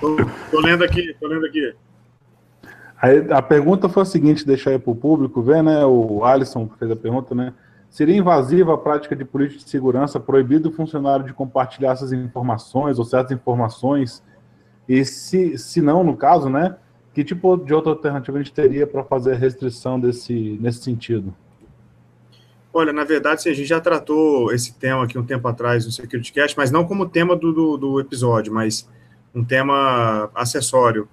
[0.00, 0.16] tô,
[0.50, 1.74] tô lendo aqui, tô lendo aqui.
[3.00, 5.84] Aí, a pergunta foi a seguinte, deixar aí para o público ver, né?
[5.84, 7.52] O Alisson fez a pergunta, né?
[7.90, 12.98] Seria invasiva a prática de política de segurança, proibido o funcionário de compartilhar essas informações
[12.98, 14.22] ou certas informações?
[14.88, 16.76] E se, se não, no caso, né,
[17.12, 21.34] que tipo de outra alternativa a gente teria para fazer a restrição desse, nesse sentido?
[22.74, 26.56] Olha, na verdade, a gente já tratou esse tema aqui um tempo atrás no SecurityCast,
[26.56, 28.88] mas não como tema do, do, do, episódio, mas
[29.34, 31.08] um tema acessório.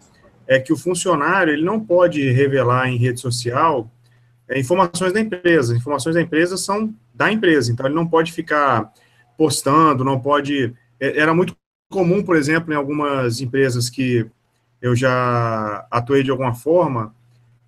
[0.48, 3.90] É que o funcionário ele não pode revelar em rede social
[4.48, 5.78] é, informações da empresa.
[5.78, 8.92] Informações da empresa são da empresa, então ele não pode ficar
[9.38, 10.74] postando, não pode.
[11.00, 11.56] É, era muito
[11.90, 14.26] comum, por exemplo, em algumas empresas que
[14.82, 17.14] eu já atuei de alguma forma,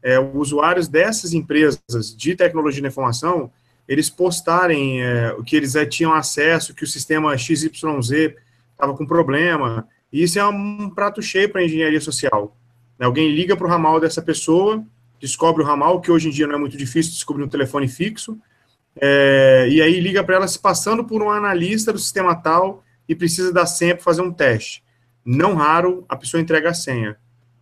[0.01, 3.51] é, usuários dessas empresas de tecnologia da informação,
[3.87, 7.63] eles postarem é, o que eles é, tinham acesso, que o sistema XYZ
[8.71, 12.56] estava com problema, e isso é um prato cheio para a engenharia social.
[13.00, 14.84] Alguém liga para o ramal dessa pessoa,
[15.19, 18.38] descobre o ramal, que hoje em dia não é muito difícil descobrir um telefone fixo,
[18.95, 23.15] é, e aí liga para ela se passando por um analista do sistema tal e
[23.15, 24.84] precisa dar senha para fazer um teste.
[25.24, 27.17] Não raro, a pessoa entrega a senha.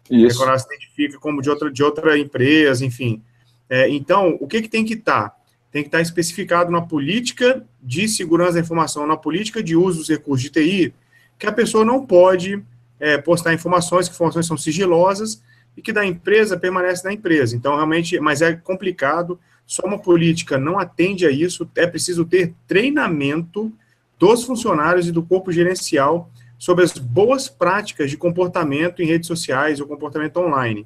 [0.10, 0.42] Isso.
[0.44, 3.22] Ela se identifica como de outra, de outra empresa, enfim.
[3.70, 5.30] É, então, o que, que tem que estar?
[5.30, 5.36] Tá?
[5.72, 10.00] Tem que estar tá especificado na política de segurança da informação, na política de uso
[10.00, 10.94] dos recursos de TI,
[11.40, 12.62] que a pessoa não pode
[13.00, 15.42] é, postar informações, que informações são sigilosas,
[15.78, 17.56] e que da empresa permanece da empresa.
[17.56, 22.54] Então, realmente, mas é complicado, só uma política não atende a isso, é preciso ter
[22.68, 23.72] treinamento
[24.20, 29.80] dos funcionários e do corpo gerencial sobre as boas práticas de comportamento em redes sociais
[29.80, 30.86] ou comportamento online.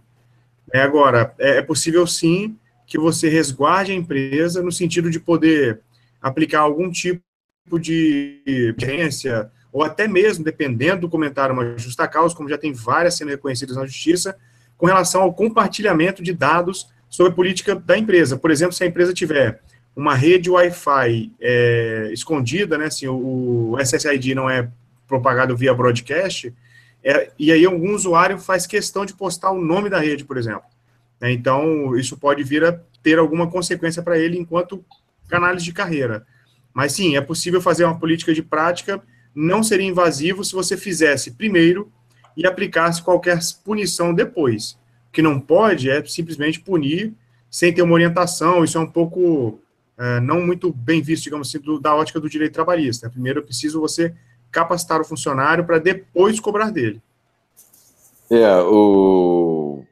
[0.71, 5.81] É, agora, é, é possível sim que você resguarde a empresa no sentido de poder
[6.21, 7.23] aplicar algum tipo
[7.79, 13.15] de agência, ou até mesmo, dependendo do comentário, uma justa causa, como já tem várias
[13.15, 14.37] sendo reconhecidas na justiça,
[14.77, 18.37] com relação ao compartilhamento de dados sobre a política da empresa.
[18.37, 19.61] Por exemplo, se a empresa tiver
[19.95, 24.69] uma rede Wi-Fi é, escondida, né, o, o SSID não é
[25.07, 26.53] propagado via broadcast,
[27.03, 30.63] é, e aí algum usuário faz questão de postar o nome da rede, por exemplo.
[31.19, 34.85] É, então, isso pode vir a ter alguma consequência para ele enquanto
[35.27, 36.25] canais de carreira.
[36.73, 39.01] Mas sim, é possível fazer uma política de prática,
[39.35, 41.91] não seria invasivo se você fizesse primeiro
[42.35, 44.71] e aplicasse qualquer punição depois.
[45.09, 47.13] O que não pode é simplesmente punir
[47.49, 49.59] sem ter uma orientação, isso é um pouco
[49.97, 53.09] é, não muito bem visto, digamos assim, do, da ótica do direito trabalhista.
[53.09, 54.13] Primeiro, é preciso você
[54.51, 57.01] capacitar o funcionário para depois cobrar dele.
[58.29, 59.83] É, o...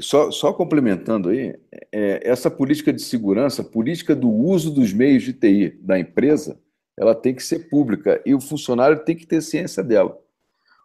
[0.00, 1.54] Só, só complementando aí,
[1.92, 6.58] é, essa política de segurança, política do uso dos meios de TI da empresa,
[6.98, 10.18] ela tem que ser pública e o funcionário tem que ter ciência dela.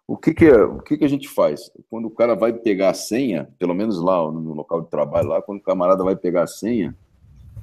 [0.07, 1.69] O que que, o que que a gente faz?
[1.89, 5.41] Quando o cara vai pegar a senha, pelo menos lá no local de trabalho, lá,
[5.41, 6.95] quando o camarada vai pegar a senha,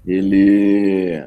[0.06, 1.26] ele,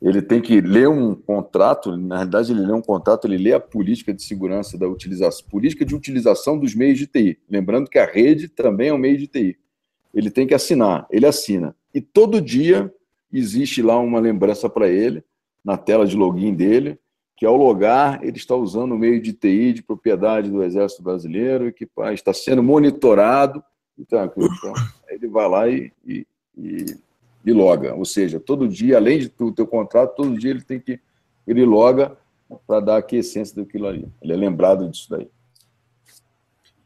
[0.00, 3.58] ele tem que ler um contrato, na realidade ele lê um contrato, ele lê a
[3.58, 7.40] política de segurança da utilização, política de utilização dos meios de TI.
[7.50, 9.58] Lembrando que a rede também é um meio de TI.
[10.14, 11.74] Ele tem que assinar, ele assina.
[11.92, 12.92] E todo dia
[13.32, 15.24] existe lá uma lembrança para ele,
[15.66, 16.96] na tela de login dele,
[17.36, 21.72] que ao logar ele está usando o meio de TI de propriedade do Exército Brasileiro
[21.72, 23.60] que está sendo monitorado.
[23.98, 24.74] Então, então
[25.08, 26.24] ele vai lá e, e,
[26.56, 26.86] e,
[27.44, 27.94] e, loga.
[27.96, 31.00] Ou seja, todo dia, além de tu, teu contrato, todo dia ele tem que
[31.44, 32.16] ele loga
[32.64, 34.08] para dar a essência daquilo ali.
[34.22, 35.28] Ele é lembrado disso daí.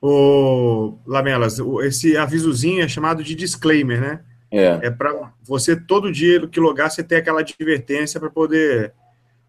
[0.01, 4.25] O Lamelas, esse avisozinho é chamado de disclaimer, né?
[4.51, 4.87] É.
[4.87, 8.93] É para você, todo dia que logar, você ter aquela advertência para poder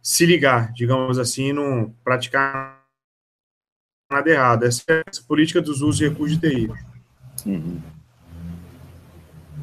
[0.02, 2.82] se ligar, digamos assim, não praticar
[4.12, 4.64] nada errado.
[4.64, 6.72] Essa é a política dos usos de recursos de TI.
[7.46, 7.82] Uhum.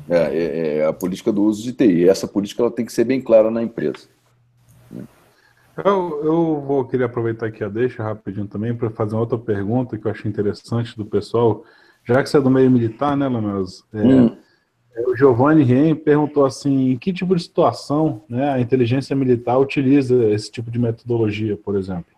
[0.09, 2.09] É, é, é, a política do uso de TI.
[2.09, 4.09] Essa política ela tem que ser bem clara na empresa.
[5.85, 9.97] Eu, eu vou querer aproveitar aqui a deixa rapidinho também para fazer uma outra pergunta
[9.97, 11.65] que eu achei interessante do pessoal.
[12.05, 13.85] Já que você é do meio militar, né, Lamelas?
[13.93, 14.37] É, hum.
[14.97, 20.15] O Giovanni Ren perguntou assim, em que tipo de situação né, a inteligência militar utiliza
[20.31, 22.17] esse tipo de metodologia, por exemplo?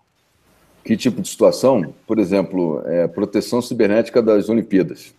[0.84, 1.94] Que tipo de situação?
[2.06, 5.14] Por exemplo, é, proteção cibernética das Olimpíadas.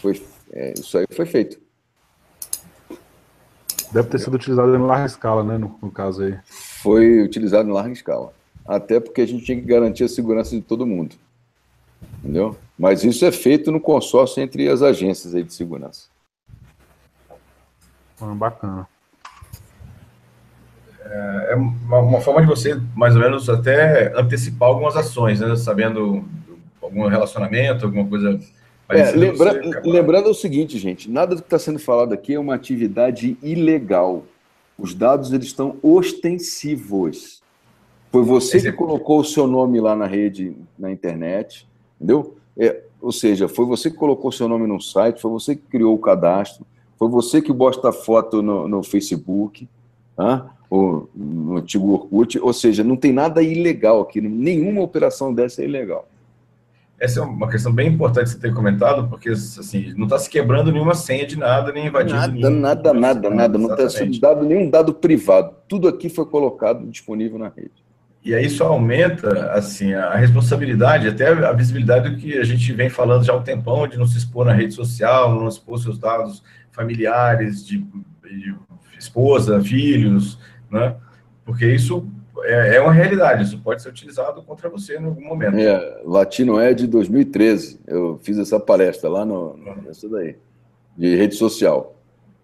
[0.00, 1.60] Foi, é, isso aí foi feito.
[3.92, 6.38] Deve ter sido utilizado em larga escala, né, no, no caso aí.
[6.82, 8.32] Foi utilizado em larga escala.
[8.64, 11.14] Até porque a gente tinha que garantir a segurança de todo mundo.
[12.18, 12.56] Entendeu?
[12.78, 16.11] Mas isso é feito no consórcio entre as agências aí de segurança.
[18.22, 18.88] Ah, bacana.
[21.04, 25.56] É, é uma, uma, forma de você, mais ou menos, até antecipar algumas ações, né?
[25.56, 26.24] Sabendo
[26.80, 28.38] algum relacionamento, alguma coisa
[28.88, 32.54] É, lembra, lembrando o seguinte, gente, nada do que está sendo falado aqui é uma
[32.54, 34.24] atividade ilegal.
[34.78, 37.42] Os dados eles estão ostensivos.
[38.10, 42.36] Foi você que colocou o seu nome lá na rede, na internet, entendeu?
[42.58, 45.62] É, ou seja, foi você que colocou o seu nome no site, foi você que
[45.62, 46.64] criou o cadastro,
[47.02, 49.68] foi você que posta foto no, no Facebook,
[50.16, 50.54] tá?
[50.70, 55.64] ou no antigo Orkut, ou seja, não tem nada ilegal aqui, nenhuma operação dessa é
[55.64, 56.08] ilegal.
[57.00, 60.70] Essa é uma questão bem importante você ter comentado, porque assim, não está se quebrando
[60.70, 62.60] nenhuma senha de nada, nem invadindo nada, nenhum.
[62.60, 63.58] Nada, nada, nada.
[63.58, 65.56] Não está sendo dado nenhum dado privado.
[65.66, 67.82] Tudo aqui foi colocado disponível na rede.
[68.24, 72.88] E aí isso aumenta assim a responsabilidade, até a visibilidade do que a gente vem
[72.88, 75.98] falando já há um tempão, de não se expor na rede social, não expor seus
[75.98, 78.54] dados familiares, de, de
[78.98, 80.38] esposa, filhos,
[80.70, 80.96] né?
[81.44, 82.06] Porque isso
[82.40, 85.56] é, é, uma realidade, isso pode ser utilizado contra você em algum momento.
[85.56, 90.36] É, Latino é de 2013, eu fiz essa palestra lá no, nessa daí,
[90.96, 91.96] de rede social.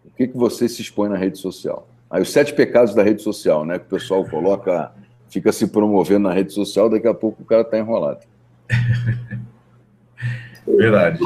[0.04, 1.88] O que, que você se expõe na rede social?
[2.10, 3.78] Aí os sete pecados da rede social, né?
[3.78, 4.92] Que o pessoal coloca,
[5.28, 8.20] fica se promovendo na rede social, daqui a pouco o cara está enrolado.
[10.66, 11.18] Verdade.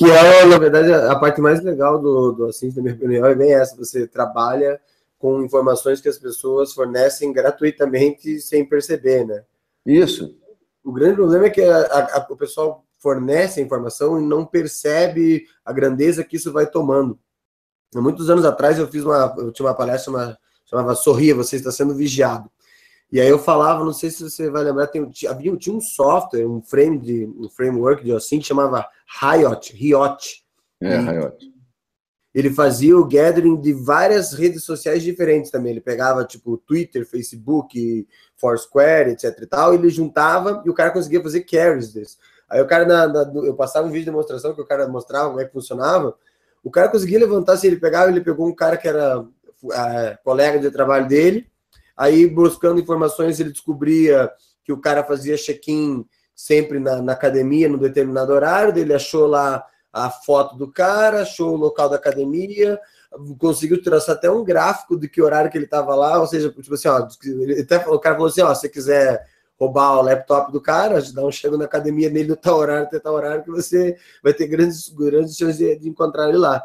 [0.00, 3.34] Que é, na verdade, a parte mais legal do, do assim, da minha opinião, é
[3.34, 4.80] bem essa, você trabalha
[5.18, 9.44] com informações que as pessoas fornecem gratuitamente sem perceber, né?
[9.84, 10.34] Isso.
[10.82, 15.44] O grande problema é que a, a, o pessoal fornece a informação e não percebe
[15.62, 17.18] a grandeza que isso vai tomando.
[17.94, 21.56] Há muitos anos atrás eu fiz uma, eu tinha uma palestra uma, chamava Sorria, você
[21.56, 22.50] está sendo vigiado.
[23.12, 26.46] E aí eu falava, não sei se você vai lembrar, tem, havia, tinha um software,
[26.46, 30.44] um frame de um framework de assim que chamava Riot, Riot.
[30.80, 31.50] É, Riot
[32.34, 35.72] ele fazia o gathering de várias redes sociais diferentes também.
[35.72, 40.92] Ele pegava, tipo, Twitter, Facebook, Foursquare, etc e tal, e ele juntava e o cara
[40.92, 42.16] conseguia fazer carries desse.
[42.48, 45.28] Aí o cara, na, na, eu passava um vídeo de demonstração que o cara mostrava
[45.28, 46.16] como é que funcionava,
[46.62, 49.24] o cara conseguia levantar, se assim, ele pegava, ele pegou um cara que era
[49.72, 51.46] é, colega de trabalho dele,
[51.96, 54.30] aí buscando informações ele descobria
[54.64, 56.04] que o cara fazia check-in
[56.40, 61.52] sempre na, na academia, no determinado horário, ele achou lá a foto do cara, achou
[61.52, 62.80] o local da academia,
[63.38, 66.72] conseguiu traçar até um gráfico de que horário que ele estava lá, ou seja, tipo
[66.72, 67.06] assim, ó,
[67.60, 69.22] até, o cara falou assim, ó, se você quiser
[69.58, 72.98] roubar o laptop do cara, dá um chego na academia nele no tal horário, até
[72.98, 76.64] tal horário, que você vai ter grandes, grandes chances de, de encontrar ele lá.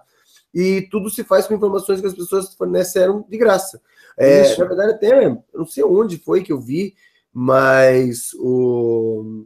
[0.53, 3.81] E tudo se faz com informações que as pessoas forneceram de graça.
[4.17, 6.95] É, na verdade, até, eu não sei onde foi que eu vi,
[7.33, 9.45] mas o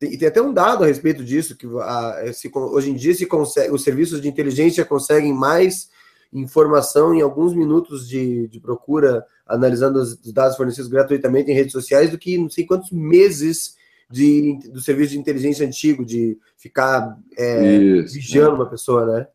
[0.00, 3.26] tem, tem até um dado a respeito disso, que a, se, hoje em dia se
[3.26, 5.90] consegue, os serviços de inteligência conseguem mais
[6.32, 11.72] informação em alguns minutos de, de procura, analisando os, os dados fornecidos gratuitamente em redes
[11.72, 13.74] sociais, do que não sei quantos meses
[14.10, 18.54] de, do serviço de inteligência antigo, de ficar é, Isso, vigiando é.
[18.54, 19.28] uma pessoa, né?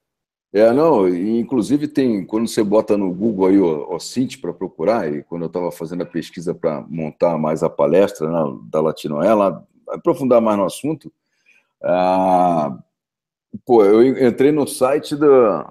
[0.52, 5.14] É, não, inclusive tem, quando você bota no Google aí o, o Cint para procurar,
[5.14, 9.34] e quando eu estava fazendo a pesquisa para montar mais a palestra né, da Latinoé,
[9.34, 11.12] lá aprofundar mais no assunto,
[11.84, 12.78] ah,
[13.66, 15.28] pô, eu entrei no site do,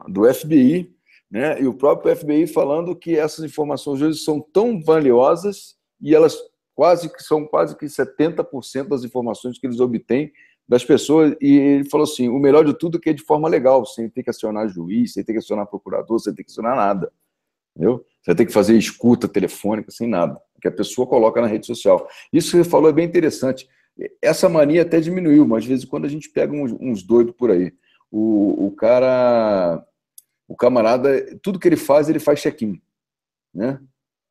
[0.08, 0.94] do FBI,
[1.30, 6.38] né, e o próprio FBI falando que essas informações hoje são tão valiosas e elas
[6.74, 10.32] quase que são quase que 70% das informações que eles obtêm
[10.66, 13.48] das pessoas, e ele falou assim, o melhor de tudo é que é de forma
[13.48, 16.74] legal, sem ter que acionar juiz, sem ter que acionar procurador, sem ter que acionar
[16.74, 17.12] nada,
[17.76, 18.04] entendeu?
[18.22, 22.08] Você ter que fazer escuta telefônica, sem nada, que a pessoa coloca na rede social.
[22.32, 23.68] Isso que você falou é bem interessante.
[24.20, 27.34] Essa mania até diminuiu, mas de vez em quando a gente pega uns, uns doidos
[27.36, 27.72] por aí.
[28.10, 29.84] O, o cara,
[30.48, 32.80] o camarada, tudo que ele faz, ele faz check-in.
[33.52, 33.80] Né?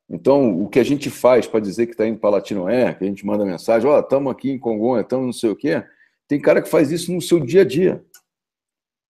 [0.08, 3.06] Então, o que a gente faz para dizer que está indo para Latinoé, que a
[3.06, 5.82] gente manda mensagem, ó, oh, estamos aqui em Congonha, estamos não sei o quê,
[6.28, 8.04] tem cara que faz isso no seu dia a dia.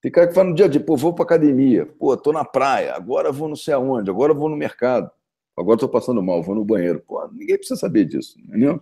[0.01, 2.45] Tem cara que faz no dia a dia, pô, vou para academia, pô, tô na
[2.45, 5.11] praia, agora vou não sei aonde, agora vou no mercado,
[5.57, 7.01] agora estou passando mal, vou no banheiro.
[7.01, 8.81] Pô, ninguém precisa saber disso, entendeu?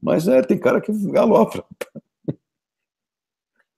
[0.00, 1.64] Mas é, tem cara que galopra.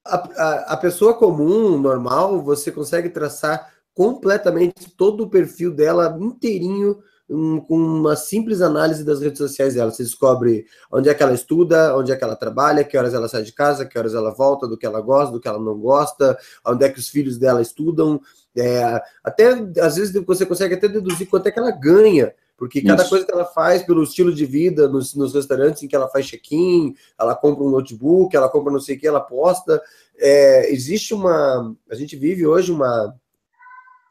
[0.04, 6.98] A, a, a, pessoa comum, normal, você consegue traçar completamente todo o perfil dela inteirinho
[7.28, 9.90] um, com uma simples análise das redes sociais dela.
[9.90, 13.28] Você descobre onde é que ela estuda, onde é que ela trabalha, que horas ela
[13.28, 15.78] sai de casa, que horas ela volta, do que ela gosta, do que ela não
[15.78, 16.36] gosta,
[16.66, 18.20] onde é que os filhos dela estudam.
[18.56, 19.48] É, até
[19.80, 23.10] às vezes você consegue até deduzir quanto é que ela ganha porque cada Isso.
[23.10, 26.26] coisa que ela faz pelo estilo de vida nos, nos restaurantes em que ela faz
[26.26, 29.82] check-in, ela compra um notebook, ela compra não sei o que, ela posta.
[30.16, 31.74] É, existe uma.
[31.90, 33.14] A gente vive hoje uma,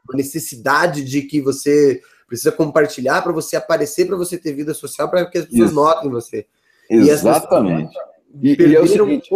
[0.08, 5.10] uma necessidade de que você precisa compartilhar para você aparecer, para você ter vida social,
[5.10, 5.76] para que as pessoas Isso.
[5.76, 6.46] notem você.
[6.90, 7.94] Exatamente.
[8.42, 9.30] E, e, e é o seguinte,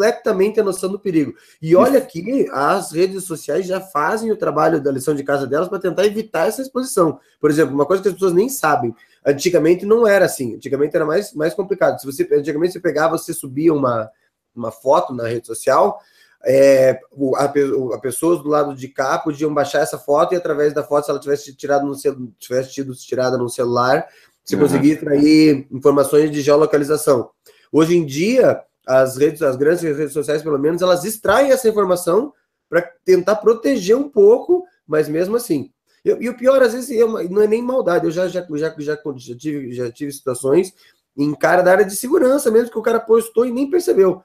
[0.00, 1.34] completamente a noção do perigo.
[1.60, 5.68] E olha que as redes sociais já fazem o trabalho da lição de casa delas
[5.68, 7.18] para tentar evitar essa exposição.
[7.38, 8.94] Por exemplo, uma coisa que as pessoas nem sabem.
[9.24, 10.56] Antigamente não era assim.
[10.56, 12.00] Antigamente era mais, mais complicado.
[12.00, 14.10] Se você antigamente você pegava, você subia uma,
[14.56, 16.00] uma foto na rede social,
[16.42, 16.98] é,
[17.36, 21.04] a, a pessoas do lado de cá podiam baixar essa foto e através da foto,
[21.04, 21.94] se ela tivesse tirado no
[22.38, 24.06] tivesse tido tirada no celular,
[24.42, 24.62] você uhum.
[24.62, 27.30] conseguia extrair informações de geolocalização.
[27.70, 32.32] Hoje em dia, as redes, as grandes redes sociais, pelo menos, elas extraem essa informação
[32.68, 35.70] para tentar proteger um pouco, mas mesmo assim.
[36.04, 38.06] Eu, e o pior, às vezes, eu, não é nem maldade.
[38.06, 40.74] Eu já, já, já, já, já, tive, já tive situações
[41.16, 44.22] em cara da área de segurança mesmo, que o cara postou e nem percebeu.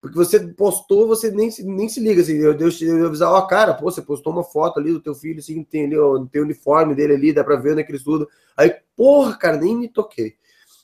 [0.00, 2.22] Porque você postou, você nem, nem se liga.
[2.22, 5.14] Assim, eu, eu, eu avisar, ó, cara, pô, você postou uma foto ali do teu
[5.14, 7.92] filho, assim, tem, ali, ó, tem o uniforme dele ali, dá pra ver onde é
[7.96, 8.26] estuda.
[8.56, 10.36] Aí, porra, cara, nem me toquei.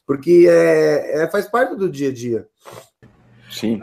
[0.04, 2.48] Porque é, é faz parte do dia a dia.
[3.52, 3.80] Sim.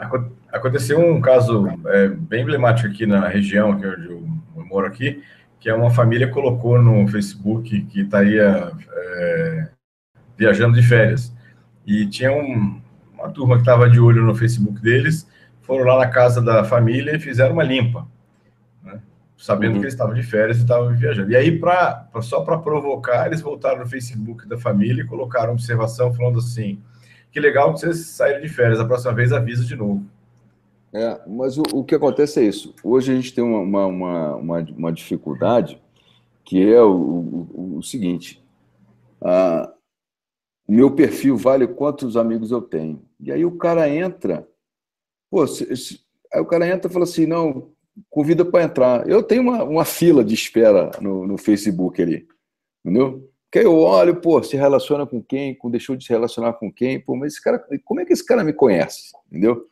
[0.52, 5.22] Aconteceu um caso é, bem emblemático aqui na região, que onde eu, eu moro aqui,
[5.60, 9.68] que é uma família colocou no Facebook que estaria é,
[10.36, 11.32] viajando de férias.
[11.86, 12.80] E tinha um,
[13.14, 15.26] uma turma que estava de olho no Facebook deles,
[15.62, 18.08] foram lá na casa da família e fizeram uma limpa,
[18.82, 19.00] né?
[19.38, 19.78] sabendo uhum.
[19.78, 21.30] que eles estavam de férias e estavam viajando.
[21.30, 26.12] E aí, pra só para provocar, eles voltaram no Facebook da família e colocaram observação
[26.12, 26.82] falando assim:
[27.32, 30.04] que legal que vocês saíram de férias, a próxima vez avisa de novo.
[30.92, 32.74] É, mas o, o que acontece é isso.
[32.82, 35.80] Hoje a gente tem uma, uma, uma, uma dificuldade
[36.44, 38.42] que é o, o, o seguinte:
[39.20, 39.72] a,
[40.66, 43.02] o meu perfil vale quantos amigos eu tenho.
[43.20, 44.48] E aí o cara entra,
[45.30, 46.00] pô, se, se,
[46.32, 47.70] aí o cara entra e fala assim, não,
[48.08, 49.08] convida para entrar.
[49.08, 52.26] Eu tenho uma, uma fila de espera no, no Facebook ali,
[52.84, 53.29] entendeu?
[53.50, 57.00] Que eu olho, pô, se relaciona com quem, com, deixou de se relacionar com quem,
[57.00, 59.66] pô, mas esse cara, como é que esse cara me conhece, entendeu?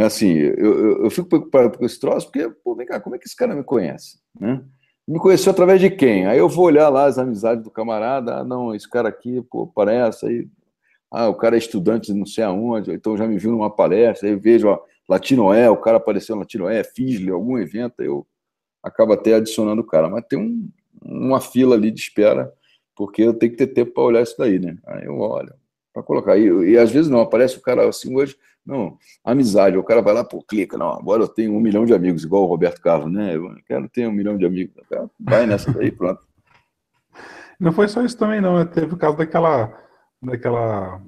[0.00, 3.18] Assim, eu, eu, eu fico preocupado com esse troço, porque, pô, vem cá, como é
[3.18, 4.64] que esse cara me conhece, né?
[5.06, 6.26] Me conheceu através de quem?
[6.26, 9.66] Aí eu vou olhar lá as amizades do camarada, ah, não, esse cara aqui, pô,
[9.66, 10.48] parece, aí
[11.10, 14.36] ah, o cara é estudante não sei aonde, então já me viu numa palestra, aí
[14.36, 18.26] vejo, ó, Latinoé, o cara apareceu no Latinoé, Fisle, algum evento, eu
[18.82, 20.70] acabo até adicionando o cara, mas tem um,
[21.04, 22.50] uma fila ali de espera,
[22.96, 24.76] porque eu tenho que ter tempo para olhar isso daí, né?
[24.86, 25.54] Aí eu olho,
[25.92, 26.36] para colocar.
[26.36, 30.14] E, e às vezes não, aparece o cara assim hoje, não, amizade, o cara vai
[30.14, 33.12] lá, pô, clica, não, agora eu tenho um milhão de amigos, igual o Roberto Carlos,
[33.12, 33.34] né?
[33.36, 34.74] Eu quero ter um milhão de amigos.
[35.18, 36.20] Vai nessa daí, pronto.
[37.58, 38.66] Não foi só isso também, não.
[38.66, 39.72] Teve o caso daquela
[40.22, 41.00] daquela.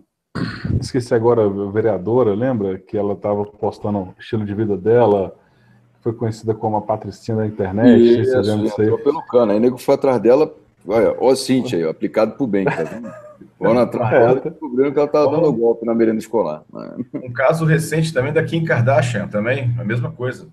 [0.81, 2.79] Esqueci agora, vereadora, lembra?
[2.79, 5.37] Que ela estava postando o estilo de vida dela,
[6.01, 8.01] foi conhecida como a Patricinha da internet.
[8.01, 9.03] Isso, você lembra disso aí?
[9.03, 9.53] pelo cano.
[9.53, 10.53] Aí nego foi atrás dela,
[10.87, 13.13] olha, ó, Cintia aí, aplicado pro bem, tá vendo?
[13.61, 16.63] Dela e descobriram que ela estava dando golpe na merenda escolar.
[17.15, 20.49] Um caso recente também da Kim Kardashian, também, a mesma coisa.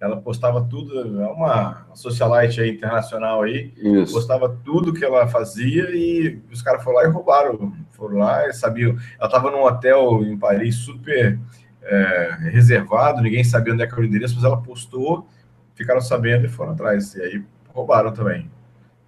[0.00, 4.12] Ela postava tudo, é uma, uma socialite aí, internacional aí, Isso.
[4.12, 7.72] postava tudo que ela fazia e os caras foram lá e roubaram.
[7.92, 8.96] Foram lá e sabiam.
[9.18, 11.38] Ela estava num hotel em Paris super
[11.82, 15.26] é, reservado, ninguém sabia onde é que era o endereço, mas ela postou,
[15.74, 17.14] ficaram sabendo e foram atrás.
[17.14, 18.50] E aí roubaram também.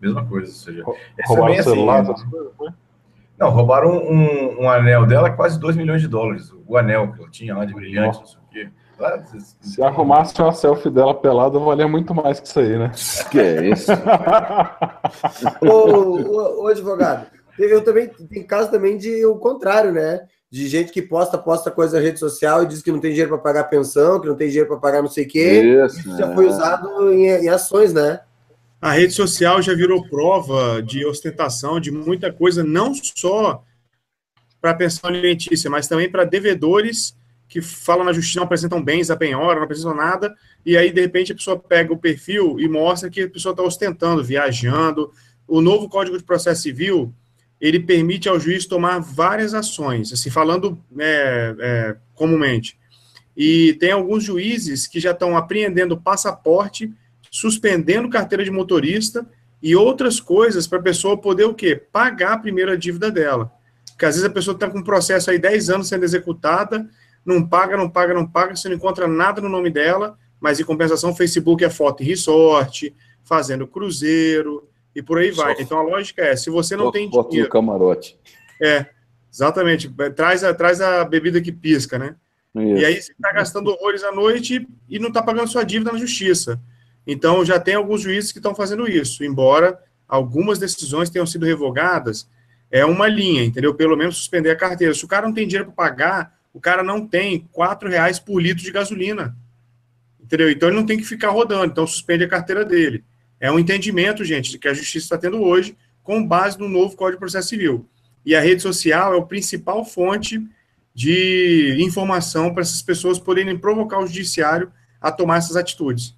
[0.00, 0.50] Mesma coisa.
[0.50, 0.84] Ou seja,
[1.26, 2.24] roubaram é o celular, assim,
[2.60, 2.74] né?
[3.38, 6.52] Não, roubaram um, um, anel dela, quase 2 milhões de dólares.
[6.66, 8.68] O anel que ela tinha lá de brilhante, não sei o quê.
[9.60, 12.90] Se arrumasse uma selfie dela pelada, valia muito mais que isso aí, né?
[13.30, 13.92] Que é isso?
[15.62, 17.26] ô, ô, ô, advogado,
[17.56, 20.22] eu também tem caso também de o contrário, né?
[20.50, 23.30] De gente que posta, posta coisa na rede social e diz que não tem dinheiro
[23.30, 25.62] para pagar pensão, que não tem dinheiro para pagar não sei o quê.
[25.84, 26.48] Isso, isso já foi é.
[26.48, 28.20] usado em, em ações, né?
[28.80, 33.64] A rede social já virou prova de ostentação de muita coisa, não só
[34.60, 37.16] para pensão alimentícia, mas também para devedores
[37.48, 41.00] que falam na justiça, não apresentam bens a penhora, não apresentam nada, e aí, de
[41.00, 45.10] repente, a pessoa pega o perfil e mostra que a pessoa está ostentando, viajando.
[45.46, 47.14] O novo Código de Processo Civil,
[47.58, 52.78] ele permite ao juiz tomar várias ações, assim, falando é, é, comumente.
[53.34, 56.92] E tem alguns juízes que já estão apreendendo passaporte,
[57.30, 59.26] suspendendo carteira de motorista
[59.62, 61.76] e outras coisas para a pessoa poder o quê?
[61.76, 63.52] Pagar a primeira dívida dela.
[63.90, 66.88] Porque às vezes a pessoa está com um processo aí 10 anos sendo executada,
[67.24, 70.64] não paga, não paga, não paga, você não encontra nada no nome dela, mas em
[70.64, 75.56] compensação o Facebook é foto em resort, fazendo cruzeiro e por aí vai.
[75.56, 77.48] Só então a lógica é, se você não tem foto dinheiro...
[77.48, 78.18] no camarote.
[78.62, 78.86] É,
[79.32, 79.92] exatamente.
[80.14, 82.16] Traz a, traz a bebida que pisca, né?
[82.56, 82.80] Isso.
[82.80, 85.98] E aí você está gastando horrores à noite e não está pagando sua dívida na
[85.98, 86.60] justiça.
[87.10, 92.28] Então já tem alguns juízes que estão fazendo isso, embora algumas decisões tenham sido revogadas,
[92.70, 93.74] é uma linha, entendeu?
[93.74, 94.92] Pelo menos suspender a carteira.
[94.92, 98.38] Se o cara não tem dinheiro para pagar, o cara não tem quatro reais por
[98.38, 99.34] litro de gasolina.
[100.22, 100.50] Entendeu?
[100.50, 103.02] Então ele não tem que ficar rodando, então suspende a carteira dele.
[103.40, 107.16] É um entendimento, gente, que a justiça está tendo hoje, com base no novo Código
[107.16, 107.88] de Processo Civil.
[108.22, 110.46] E a rede social é a principal fonte
[110.94, 116.17] de informação para essas pessoas poderem provocar o judiciário a tomar essas atitudes.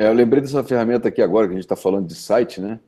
[0.00, 2.80] É, eu lembrei dessa ferramenta aqui agora, que a gente está falando de site, né?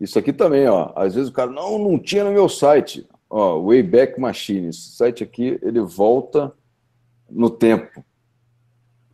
[0.00, 0.92] Isso aqui também, ó.
[0.96, 3.08] Às vezes o cara, não, não tinha no meu site.
[3.30, 4.66] Ó, Wayback Machine.
[4.66, 6.52] Esse site aqui, ele volta
[7.30, 8.04] no tempo.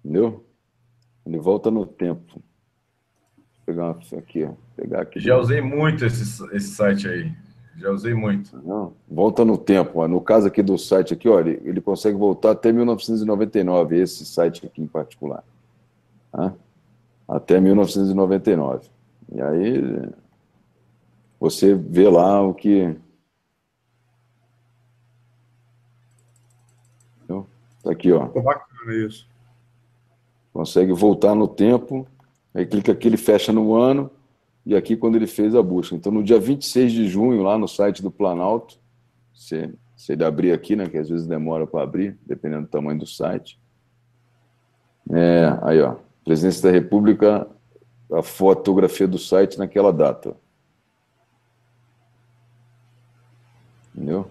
[0.03, 0.43] Entendeu?
[1.27, 2.33] Ele volta no tempo.
[3.37, 4.53] Vou pegar uma, aqui, ó.
[4.75, 5.21] Pegar aqui.
[5.21, 7.31] Já usei muito esse, esse site aí.
[7.77, 8.57] Já usei muito.
[8.65, 10.01] Não, volta no tempo.
[10.01, 10.09] Ó.
[10.09, 14.65] No caso aqui do site aqui, ó, ele, ele consegue voltar até 1999, esse site
[14.65, 15.45] aqui em particular.
[16.33, 16.55] Tá?
[17.29, 18.89] Até 1999.
[19.33, 20.11] E aí
[21.41, 22.97] você vê lá o que.
[27.85, 28.27] Tá aqui, ó.
[28.27, 29.29] bacana isso.
[30.53, 32.07] Consegue voltar no tempo,
[32.55, 34.11] aí clica aqui, ele fecha no ano,
[34.65, 35.95] e aqui quando ele fez a busca.
[35.95, 38.79] Então, no dia 26 de junho, lá no site do Planalto,
[39.35, 42.99] se, se ele abrir aqui, né, que às vezes demora para abrir, dependendo do tamanho
[42.99, 43.61] do site.
[45.11, 47.47] É, aí, ó, Presidência da República,
[48.13, 50.37] a fotografia do site naquela data.
[53.95, 54.31] Entendeu?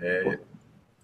[0.00, 0.38] É,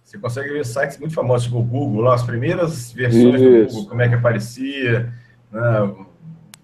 [0.05, 3.66] você consegue ver sites muito famosos, tipo o Google, lá, as primeiras versões Isso.
[3.66, 5.12] do Google, como é que aparecia,
[5.51, 5.95] né,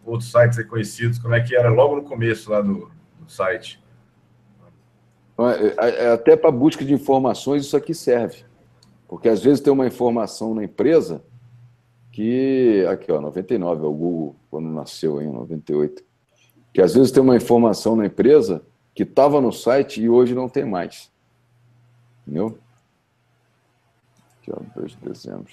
[0.05, 3.83] outros sites conhecidos, como é que era logo no começo lá do, do site.
[5.39, 8.45] É, é, até para busca de informações isso aqui serve.
[9.07, 11.23] Porque às vezes tem uma informação na empresa
[12.17, 12.87] que.
[12.89, 16.03] Aqui, ó, 99 é o Google, quando nasceu em 98.
[16.73, 18.63] Que às vezes tem uma informação na empresa
[18.95, 21.13] que estava no site e hoje não tem mais.
[22.23, 22.59] Entendeu?
[24.41, 25.53] Aqui, ó, 2 de dezembro.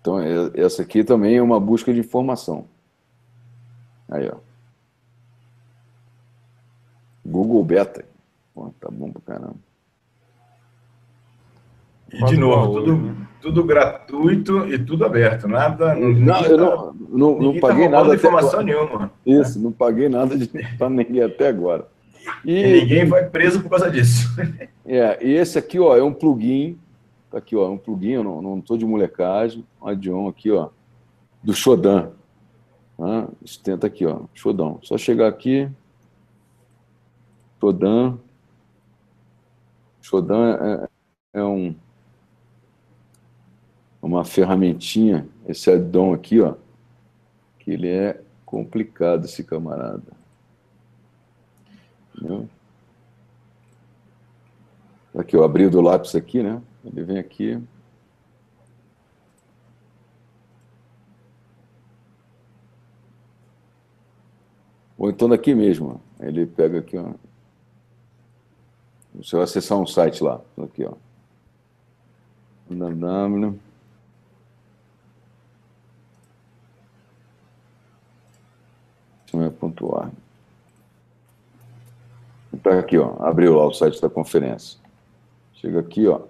[0.00, 2.64] Então, é, essa aqui também é uma busca de informação.
[4.08, 4.36] Aí, ó.
[7.24, 8.04] Google Beta.
[8.54, 9.65] Pô, tá bom pra caramba.
[12.12, 15.94] E de novo, tudo, tudo gratuito e tudo aberto, nada.
[15.94, 18.14] Não, eu não, não, não paguei tá nada.
[18.14, 19.10] informação nenhuma.
[19.24, 20.34] Isso, não paguei nada
[20.78, 21.86] para ninguém até agora.
[22.44, 24.28] E, e, ninguém vai preso por causa disso.
[24.88, 26.78] É, e esse aqui, ó, é um plugin.
[27.28, 29.66] Tá aqui, ó, é um plugin, eu não, não tô de molecagem.
[29.82, 30.68] Um add-on aqui, ó,
[31.42, 32.12] do Shodan.
[32.96, 33.26] Ah,
[33.64, 34.76] tenta aqui, ó, Shodan.
[34.82, 35.68] Só chegar aqui.
[37.60, 38.16] Shodan.
[40.00, 40.88] Shodan
[41.34, 41.74] é, é um
[44.06, 46.54] uma ferramentinha, esse addon aqui, ó,
[47.58, 50.12] que ele é complicado, esse camarada.
[52.14, 52.48] Entendeu?
[55.18, 56.62] Aqui, eu abri do lápis aqui, né?
[56.84, 57.60] Ele vem aqui.
[64.96, 66.00] Ou então daqui mesmo.
[66.20, 67.12] Ele pega aqui, ó.
[69.14, 70.40] Você vai acessar um site lá.
[70.56, 70.94] Aqui, ó.
[72.70, 73.65] www
[79.36, 80.10] não é pontuar.
[82.52, 84.78] Então, aqui, ó, abriu lá o site da conferência.
[85.54, 86.22] Chega aqui, ó.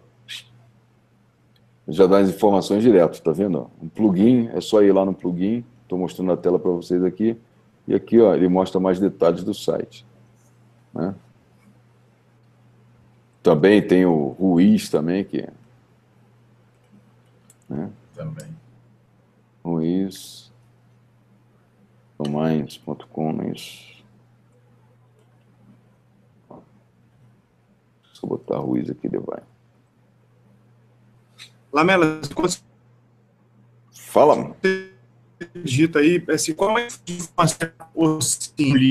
[1.89, 3.71] Já dá as informações direto, tá vendo?
[3.81, 5.65] Um plugin, é só ir lá no plugin.
[5.83, 7.39] Estou mostrando a tela para vocês aqui.
[7.87, 10.05] E aqui, ó, ele mostra mais detalhes do site.
[10.93, 11.15] Né?
[13.41, 15.49] Também tem o Ruiz também, que.
[17.69, 17.89] Né?
[18.17, 18.49] Também.
[19.65, 20.51] Ruiz.
[22.19, 23.97] Minds.com, é isso.
[28.15, 29.43] Se eu botar Ruiz aqui, ele vai.
[31.73, 32.21] Lamela,
[33.93, 34.57] Fala.
[35.55, 36.89] Digita aí, assim, qual é a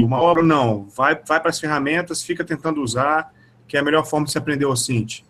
[0.03, 0.85] uma obra não?
[0.95, 3.33] Vai, vai para as ferramentas, fica tentando usar,
[3.67, 5.21] que é a melhor forma de se aprender o Cint.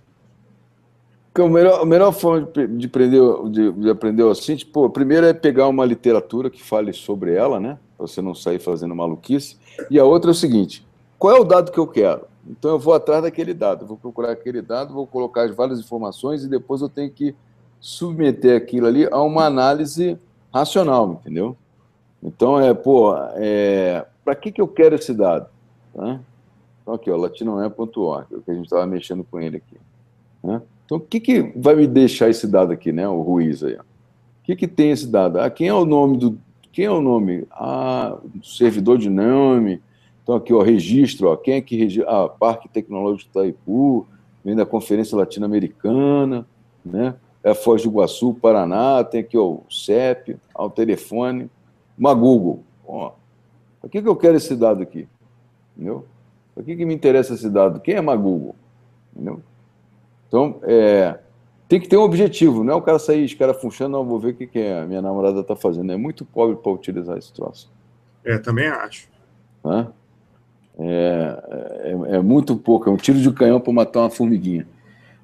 [1.34, 5.26] A melhor, a melhor forma de, de, aprender, de, de aprender o Cint, pô, primeiro
[5.26, 7.78] é pegar uma literatura que fale sobre ela, né?
[7.98, 9.58] Para você não sair fazendo maluquice.
[9.90, 10.86] E a outra é o seguinte:
[11.18, 12.28] qual é o dado que eu quero?
[12.48, 16.44] Então eu vou atrás daquele dado, vou procurar aquele dado, vou colocar as várias informações
[16.44, 17.36] e depois eu tenho que
[17.80, 20.18] submeter aquilo ali a uma análise
[20.54, 21.58] racional, entendeu?
[22.22, 25.48] Então é, pô, é, para que, que eu quero esse dado?
[26.82, 29.78] Então aqui, ó, é o que a gente estava mexendo com ele aqui.
[30.44, 30.62] Né?
[30.86, 33.08] Então o que, que vai me deixar esse dado aqui, né?
[33.08, 33.76] O Ruiz aí.
[33.76, 33.82] Ó.
[33.82, 33.86] O
[34.44, 35.40] que, que tem esse dado?
[35.40, 36.38] Ah, quem é o nome do,
[36.76, 37.48] quem é o nome?
[37.52, 39.82] Ah, servidor de nome.
[40.22, 42.12] Então, aqui, ó, registro, ó, quem é que registra?
[42.12, 44.06] Ah, Parque Tecnológico Itaipu.
[44.44, 46.46] vem da Conferência Latino-Americana,
[46.86, 47.16] né?
[47.42, 51.50] É Foz do Iguaçu, Paraná, tem aqui ó, o CEP, o telefone,
[51.98, 52.62] uma Google.
[52.86, 53.14] Ó,
[53.80, 55.08] para que, que eu quero esse dado aqui?
[55.78, 56.06] Entendeu?
[56.54, 57.80] Para que, que me interessa esse dado?
[57.80, 58.54] Quem é Google?
[59.16, 59.42] Entendeu?
[60.28, 61.20] Então, é,
[61.68, 64.20] tem que ter um objetivo, não é o cara sair, os caras funcionando, não, vou
[64.20, 65.92] ver o que, que é, a minha namorada está fazendo.
[65.92, 67.72] É muito pobre para utilizar esse troço.
[68.24, 69.08] É, também acho.
[69.64, 69.92] Hã?
[70.78, 71.44] É,
[71.84, 74.68] é, é, muito pouco, é um tiro de canhão para matar uma formiguinha.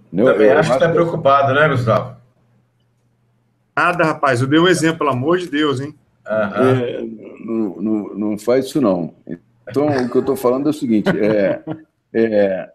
[0.08, 0.34] Entendeu?
[0.34, 2.16] Também eu acho que está preocupado, né, Gustavo?
[3.76, 5.94] Nada, rapaz, eu dei um exemplo, pelo amor de Deus, hein?
[6.26, 7.02] É,
[7.44, 9.14] não, não, não, faz isso, não.
[9.68, 11.64] Então, o que eu estou falando é o seguinte: é,
[12.14, 12.72] é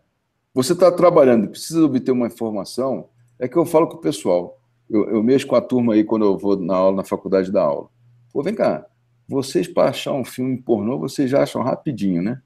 [0.53, 3.09] você está trabalhando, precisa obter uma informação,
[3.39, 4.59] é que eu falo com o pessoal.
[4.89, 7.63] Eu, eu mexo com a turma aí quando eu vou na aula, na faculdade da
[7.63, 7.89] aula.
[8.33, 8.87] Pô, vem cá,
[9.29, 12.41] vocês para achar um filme pornô, vocês já acham rapidinho, né?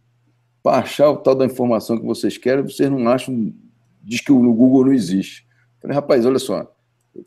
[0.62, 3.53] Para achar o tal da informação que vocês querem, vocês não acham,
[4.03, 5.47] diz que no Google não existe.
[5.76, 6.70] Eu falei, rapaz, olha só,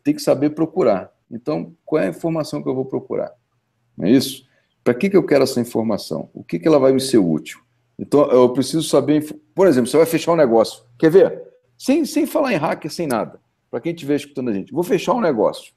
[0.04, 1.12] tem que saber procurar.
[1.30, 3.32] Então, qual é a informação que eu vou procurar?
[3.98, 4.48] Não é isso?
[4.84, 6.30] Para que, que eu quero essa informação?
[6.34, 7.60] O que, que ela vai me ser útil?
[7.98, 9.24] Então, eu preciso saber.
[9.56, 10.84] Por exemplo, você vai fechar um negócio.
[10.98, 11.44] Quer ver?
[11.78, 13.40] Sem, sem falar em hacker, sem nada.
[13.74, 14.72] Para quem estiver escutando a gente.
[14.72, 15.74] Vou fechar um negócio.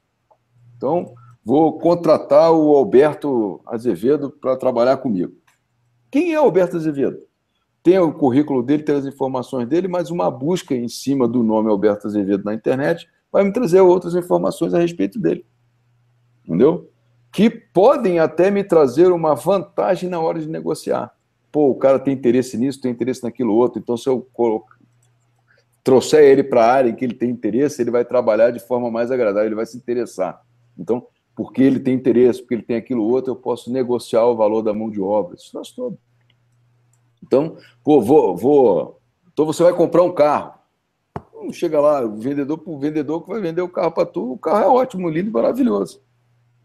[0.75, 5.33] Então, vou contratar o Alberto Azevedo para trabalhar comigo.
[6.11, 7.17] Quem é o Alberto Azevedo?
[7.81, 11.71] Tem o currículo dele, tem as informações dele, mas uma busca em cima do nome
[11.71, 15.43] Alberto Azevedo na internet vai me trazer outras informações a respeito dele.
[16.45, 16.91] Entendeu?
[17.33, 21.11] Que podem até me trazer uma vantagem na hora de negociar.
[21.51, 24.21] Pô, o cara tem interesse nisso, tem interesse naquilo outro, então se eu
[25.87, 28.91] trouxer ele para a área em que ele tem interesse, ele vai trabalhar de forma
[28.91, 30.43] mais agradável, ele vai se interessar.
[30.77, 34.61] Então, porque ele tem interesse, porque ele tem aquilo outro, eu posso negociar o valor
[34.61, 35.97] da mão de obra, isso faz todo.
[37.23, 38.99] Então, pô, vou, vou.
[39.31, 40.55] Então você vai comprar um carro.
[41.53, 44.63] Chega lá, o vendedor o vendedor que vai vender o carro para tu, o carro
[44.63, 46.01] é ótimo, lindo, maravilhoso.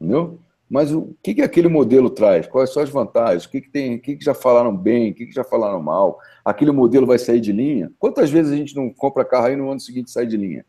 [0.00, 0.40] Entendeu?
[0.72, 2.46] Mas o que, que aquele modelo traz?
[2.46, 3.44] Quais são as vantagens?
[3.44, 3.96] O que, que tem?
[3.96, 5.10] O que, que já falaram bem?
[5.10, 6.18] O que, que já falaram mal?
[6.42, 7.92] Aquele modelo vai sair de linha?
[7.98, 10.64] Quantas vezes a gente não compra carro aí no ano seguinte sai de linha?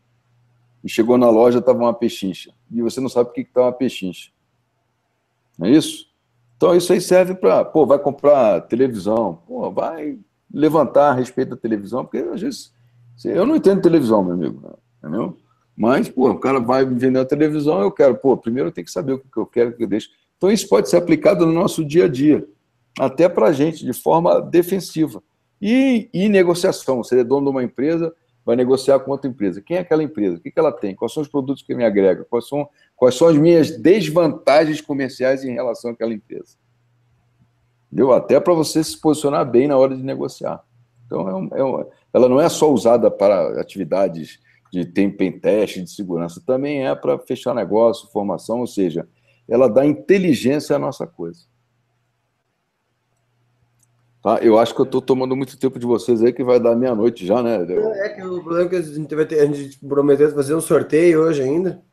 [0.83, 2.51] E chegou na loja, estava uma pechincha.
[2.69, 4.29] E você não sabe o que está uma pechincha.
[5.57, 6.11] Não é isso?
[6.57, 10.19] Então isso aí serve para, pô, vai comprar televisão, pô, vai
[10.53, 12.73] levantar a respeito da televisão, porque às vezes
[13.23, 15.37] eu não entendo televisão, meu amigo, entendeu?
[15.76, 18.91] Mas, pô, o cara vai vender a televisão, eu quero, pô, primeiro eu tenho que
[18.91, 20.09] saber o que eu quero que eu deixe.
[20.38, 22.45] Então, isso pode ser aplicado no nosso dia a dia,
[22.99, 25.21] até para a gente, de forma defensiva.
[25.61, 28.13] E, e negociação, você é dono de uma empresa,
[28.45, 29.61] vai negociar com outra empresa.
[29.61, 30.38] Quem é aquela empresa?
[30.38, 30.93] O que, ela tem?
[30.95, 32.26] Quais são os produtos que me agrega?
[32.30, 36.57] Quais são, quais são as minhas desvantagens comerciais em relação àquela empresa?
[37.88, 38.11] Entendeu?
[38.11, 40.63] Até para você se posicionar bem na hora de negociar.
[41.05, 44.39] Então, é um, é um, ela não é só usada para atividades
[44.74, 49.07] de tem teste de segurança, também é para fechar negócio, formação, ou seja,
[49.47, 51.41] ela dá inteligência à nossa coisa.
[54.24, 54.39] Tá?
[54.41, 57.26] Eu acho que eu estou tomando muito tempo de vocês aí, que vai dar meia-noite
[57.26, 57.61] já, né?
[57.61, 60.61] É que o problema é que a gente vai ter, a gente prometeu fazer um
[60.61, 61.84] sorteio hoje ainda.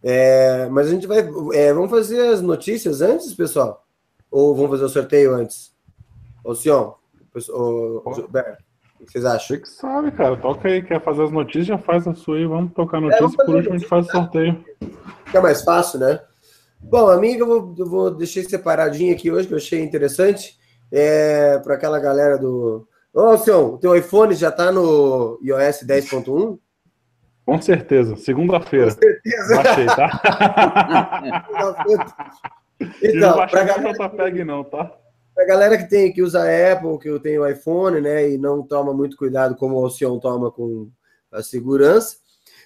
[0.00, 1.28] É, mas a gente vai.
[1.54, 3.84] É, vamos fazer as notícias antes, pessoal?
[4.30, 5.74] Ou vamos fazer o sorteio antes?
[6.44, 6.92] Ô, Sion,
[7.34, 8.67] o, o, Gilberto.
[9.00, 9.56] O que vocês acham?
[9.56, 10.36] Você que sabe, cara.
[10.36, 12.46] Toca aí, quer fazer as notícias, já faz a sua aí.
[12.46, 14.64] Vamos tocar a é, notícia, é, por último a gente faz o sorteio.
[15.24, 16.20] Fica mais fácil, né?
[16.80, 20.56] Bom, amiga, eu vou, eu vou deixar separadinho aqui hoje, que eu achei interessante.
[20.90, 22.88] É, para aquela galera do.
[23.12, 26.58] Ô, Alcion, o teu iPhone já tá no iOS 10.1?
[27.44, 28.94] Com certeza, segunda-feira.
[28.94, 29.56] Com certeza.
[29.56, 30.20] Baixei, tá?
[33.02, 34.44] então, para galera...
[34.44, 34.97] não, tá?
[35.38, 38.92] A galera que tem que usa Apple, que tem o iPhone, né, e não toma
[38.92, 40.90] muito cuidado como o Alcion toma com
[41.30, 42.16] a segurança,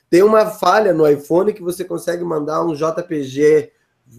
[0.09, 3.73] tem uma falha no iPhone que você consegue mandar um JPG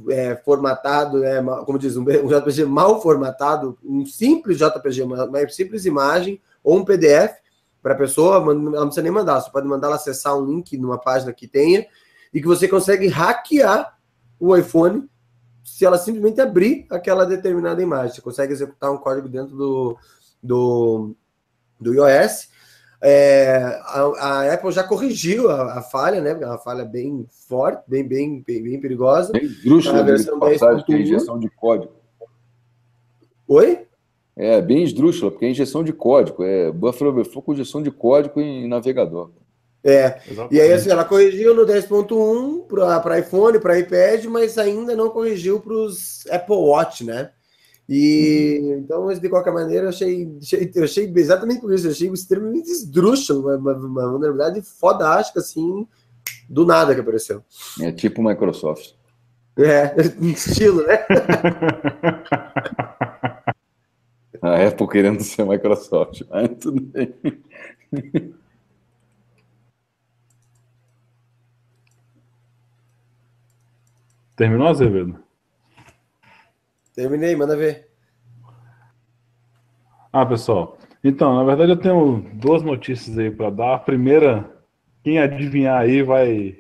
[0.10, 5.50] é, formatado, né, como diz, um, um JPG mal formatado, um simples JPG, uma, uma
[5.50, 7.34] simples imagem ou um PDF
[7.82, 10.78] para a pessoa, ela não precisa nem mandar, você pode mandar ela acessar um link
[10.78, 11.86] numa página que tenha
[12.32, 13.98] e que você consegue hackear
[14.40, 15.10] o iPhone
[15.64, 18.16] se ela simplesmente abrir aquela determinada imagem.
[18.16, 19.98] Você consegue executar um código dentro do,
[20.42, 21.16] do,
[21.80, 22.50] do iOS.
[23.02, 26.34] É, a, a, Apple já corrigiu a, a, falha, né?
[26.34, 29.34] Uma falha bem forte, bem, bem, bem, bem perigosa.
[29.34, 31.94] Bem esdrúxula, a versão passagem, que é injeção de código.
[33.48, 33.86] Oi?
[34.36, 36.44] É, bem esdrúxula, porque é injeção de código.
[36.44, 39.32] É Buffalo Overflow com injeção de código em navegador.
[39.84, 40.20] É.
[40.26, 40.56] Exatamente.
[40.56, 42.66] E aí, assim, ela corrigiu no 10.1
[43.02, 47.32] para iPhone, para iPad, mas ainda não corrigiu para os Apple Watch, né?
[47.88, 51.92] E então, mas de qualquer maneira, eu achei, achei, eu achei exatamente por isso, eu
[51.92, 55.86] achei extremamente esdrúxulo, uma, uma, uma vulnerabilidade fodástica, assim,
[56.50, 57.44] do nada que apareceu.
[57.82, 58.94] É tipo Microsoft.
[59.58, 59.94] É,
[60.26, 61.06] estilo, né?
[64.42, 67.14] A Apple querendo ser Microsoft, mas tudo bem.
[74.36, 75.24] Terminou, Azevedo?
[76.96, 77.90] Terminei, manda ver.
[80.12, 80.78] Ah, pessoal.
[81.04, 83.76] Então, na verdade, eu tenho duas notícias aí para dar.
[83.76, 84.50] A primeira,
[85.04, 86.60] quem adivinhar aí vai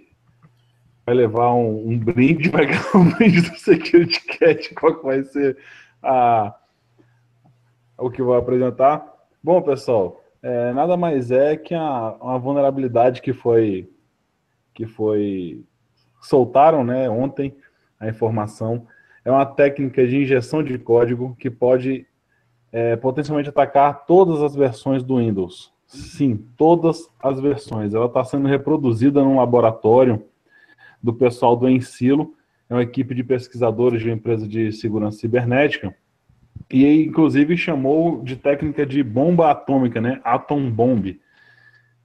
[1.05, 4.74] vai levar um, um brinde, vai ganhar um brinde do Security Cat.
[4.76, 5.57] Qual que vai ser
[6.01, 6.55] a,
[7.97, 9.05] o que vou apresentar?
[9.43, 13.89] Bom, pessoal, é, nada mais é que a, uma vulnerabilidade que foi
[14.74, 15.63] que foi
[16.21, 17.55] soltaram, né, ontem
[18.04, 18.86] a informação.
[19.26, 22.06] É uma técnica de injeção de código que pode
[22.72, 25.72] é, potencialmente atacar todas as versões do Windows.
[25.88, 27.93] Sim, todas as versões.
[27.93, 30.24] Ela está sendo reproduzida num laboratório
[31.01, 32.34] do pessoal do Ensilo,
[32.70, 35.93] é uma equipe de pesquisadores de uma empresa de segurança cibernética,
[36.72, 40.20] e inclusive chamou de técnica de bomba atômica, né?
[40.24, 41.20] Atom Bomb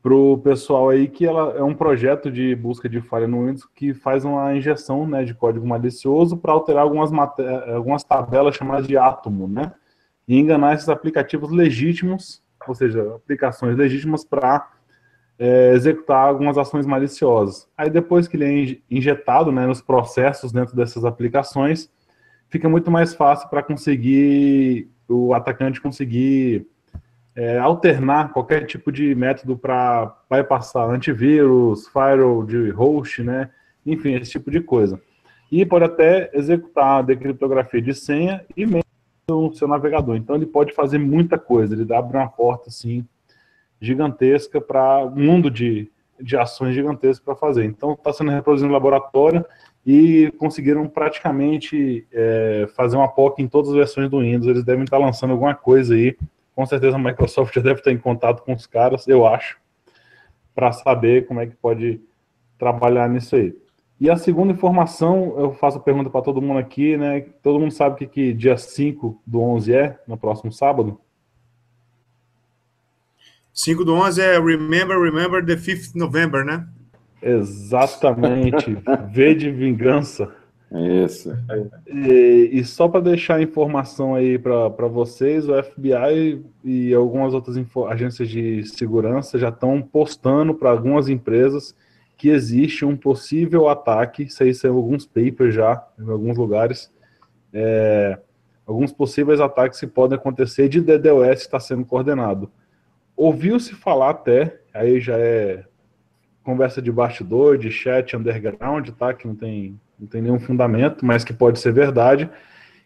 [0.02, 3.66] para o pessoal aí que ela é um projeto de busca de falha no Windows
[3.74, 7.10] que faz uma injeção né, de código malicioso para alterar algumas,
[7.74, 9.72] algumas tabelas chamadas de átomo, né?
[10.26, 14.68] E enganar esses aplicativos legítimos, ou seja, aplicações legítimas para
[15.38, 17.68] é, executar algumas ações maliciosas.
[17.76, 21.90] Aí depois que ele é injetado né, nos processos dentro dessas aplicações,
[22.48, 26.66] fica muito mais fácil para conseguir o atacante conseguir
[27.38, 33.48] é, alternar qualquer tipo de método para bypassar antivírus, firewall de host, né?
[33.86, 35.00] Enfim, esse tipo de coisa.
[35.50, 38.82] E pode até executar decriptografia de senha e mesmo
[39.30, 40.16] no seu navegador.
[40.16, 43.06] Então ele pode fazer muita coisa, ele abre uma porta assim
[43.80, 45.88] gigantesca para um mundo de,
[46.20, 47.64] de ações gigantescas para fazer.
[47.66, 49.44] Então está sendo reproduzido no laboratório
[49.86, 54.48] e conseguiram praticamente é, fazer uma POC em todas as versões do Windows.
[54.48, 56.16] Eles devem estar lançando alguma coisa aí
[56.58, 59.56] com certeza a Microsoft já deve estar em contato com os caras, eu acho,
[60.56, 62.00] para saber como é que pode
[62.58, 63.56] trabalhar nisso aí.
[64.00, 67.20] E a segunda informação, eu faço a pergunta para todo mundo aqui, né?
[67.44, 71.00] Todo mundo sabe o que, que dia 5 do 11 é, no próximo sábado?
[73.52, 76.66] 5 do 11 é Remember, Remember the 5th November, né?
[77.22, 78.76] Exatamente.
[79.12, 80.34] v de vingança.
[80.70, 81.34] Isso.
[81.86, 87.56] E, e só para deixar a informação aí para vocês, o FBI e algumas outras
[87.88, 91.74] agências de segurança já estão postando para algumas empresas
[92.18, 96.92] que existe um possível ataque, isso aí são alguns papers já, em alguns lugares,
[97.52, 98.18] é,
[98.66, 102.50] alguns possíveis ataques que podem acontecer de DDoS está sendo coordenado.
[103.16, 105.64] Ouviu-se falar até, aí já é
[106.42, 109.14] conversa de bastidor, de chat underground, tá?
[109.14, 112.30] Que não tem não tem nenhum fundamento, mas que pode ser verdade,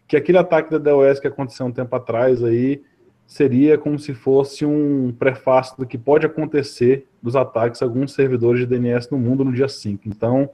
[0.07, 2.81] que aquele ataque da DOS que aconteceu um tempo atrás aí
[3.25, 8.59] seria como se fosse um prefácio do que pode acontecer dos ataques a alguns servidores
[8.59, 10.03] de DNS no mundo no dia 5.
[10.07, 10.49] Então,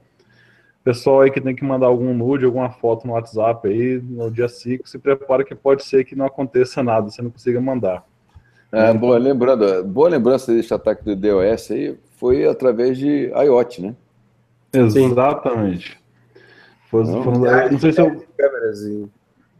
[0.84, 4.48] pessoal aí que tem que mandar algum nude, alguma foto no WhatsApp aí no dia
[4.48, 8.04] 5, se prepara que pode ser que não aconteça nada, você não consiga mandar.
[8.72, 13.96] É, boa, lembrando, boa lembrança desse ataque do DOS aí foi através de IoT, né?
[14.72, 15.99] Exatamente.
[16.90, 18.24] Foi, não sei se eu.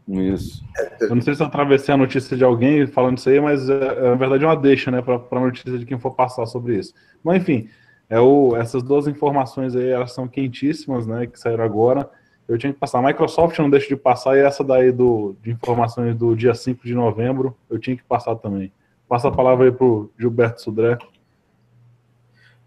[0.07, 0.63] Isso.
[0.99, 3.73] Eu não sei se eu atravessei a notícia de alguém falando isso aí, mas é,
[3.73, 6.77] é na verdade é uma deixa, né, para a notícia de quem for passar sobre
[6.77, 6.93] isso.
[7.23, 7.69] Mas enfim,
[8.09, 12.09] é o, essas duas informações aí, elas são quentíssimas, né, que saíram agora.
[12.47, 12.99] Eu tinha que passar.
[12.99, 16.85] A Microsoft não deixa de passar, e essa daí do, de informações do dia 5
[16.85, 18.73] de novembro, eu tinha que passar também.
[19.07, 20.97] Passa a palavra aí para o Gilberto Sudré.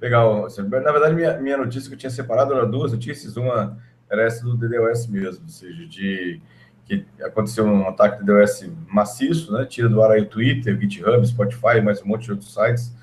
[0.01, 0.47] Legal.
[0.59, 3.37] Na verdade, minha, minha notícia que eu tinha separado era duas notícias.
[3.37, 3.79] Uma
[4.15, 6.41] era essa do DDoS mesmo, ou seja, de
[6.87, 9.65] que aconteceu um ataque de DDoS maciço, né?
[9.65, 12.95] Tira do ar aí o Twitter, GitHub, Spotify, mais um monte de outros sites,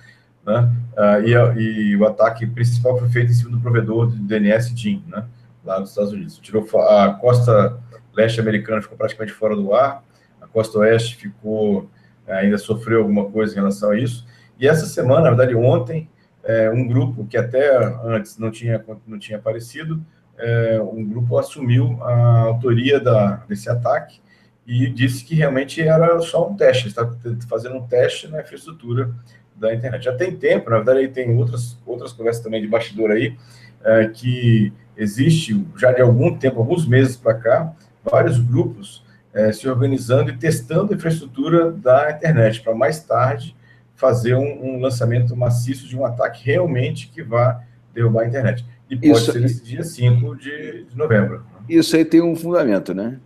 [0.46, 0.72] né?
[0.94, 5.04] Uh, e, e, o ataque principal foi feito em cima do provedor do DNS DIN,
[5.08, 5.26] né?
[5.66, 6.38] Lá nos Estados Unidos.
[6.40, 7.80] Tirou a costa
[8.14, 10.04] leste americana ficou praticamente fora do ar,
[10.40, 11.90] a costa oeste ficou
[12.28, 14.26] ainda sofreu alguma coisa em relação a isso.
[14.60, 16.10] E essa semana, na verdade, ontem,
[16.44, 20.04] é, um grupo que até antes não tinha não tinha aparecido
[20.38, 24.20] é, um grupo assumiu a autoria da, desse ataque
[24.66, 27.10] e disse que realmente era só um teste, está
[27.50, 29.12] fazendo um teste na infraestrutura
[29.56, 30.04] da internet.
[30.04, 33.38] Já tem tempo, na verdade, aí tem outras, outras conversas também de bastidor aí,
[33.84, 37.74] é, que existe já de algum tempo, alguns meses para cá,
[38.04, 39.04] vários grupos
[39.34, 43.56] é, se organizando e testando a infraestrutura da internet, para mais tarde
[43.96, 47.62] fazer um, um, lançamento maciço de um ataque realmente que vá
[47.94, 48.66] derrubar a internet.
[48.92, 51.42] E pode Isso, ser nesse dia 5 de, de, novembro.
[51.70, 53.18] Isso aí tem um fundamento, né?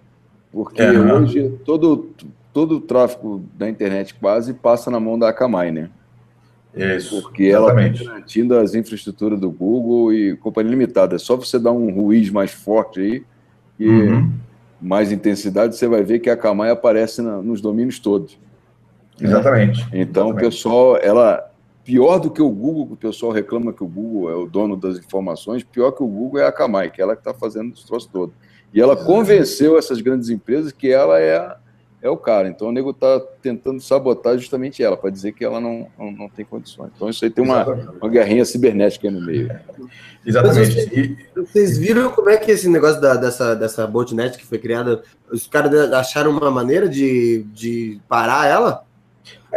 [0.52, 2.12] Porque é, hoje todo,
[2.54, 5.90] todo o tráfego da internet quase passa na mão da Akamai, né?
[6.76, 7.80] Isso, Porque exatamente.
[7.80, 11.16] ela está garantindo as infraestruturas do Google e companhia limitada.
[11.16, 13.24] É só você dar um ruído mais forte aí
[13.80, 14.32] e uhum.
[14.80, 18.38] mais intensidade, você vai ver que a Akamai aparece na, nos domínios todos.
[19.20, 19.80] Exatamente.
[19.86, 20.02] Né?
[20.02, 20.46] Então, exatamente.
[20.46, 21.50] o pessoal, ela
[21.86, 24.98] pior do que o Google, o pessoal reclama que o Google é o dono das
[24.98, 27.84] informações, pior que o Google é a Akamai, que é ela que está fazendo os
[27.84, 28.34] troços todo.
[28.74, 31.56] E ela convenceu essas grandes empresas que ela é
[32.06, 32.48] é o cara.
[32.48, 36.30] Então o nego está tentando sabotar justamente ela, para dizer que ela não, não, não,
[36.30, 36.92] tem condições.
[36.96, 39.50] Então isso aí tem uma, uma guerrinha cibernética aí no meio.
[40.24, 40.72] Exatamente.
[40.72, 45.02] Vocês, vocês, viram como é que esse negócio da, dessa, dessa botnet que foi criada,
[45.32, 48.86] os caras acharam uma maneira de, de parar ela?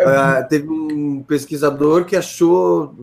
[0.00, 2.94] Uh, teve um pesquisador que achou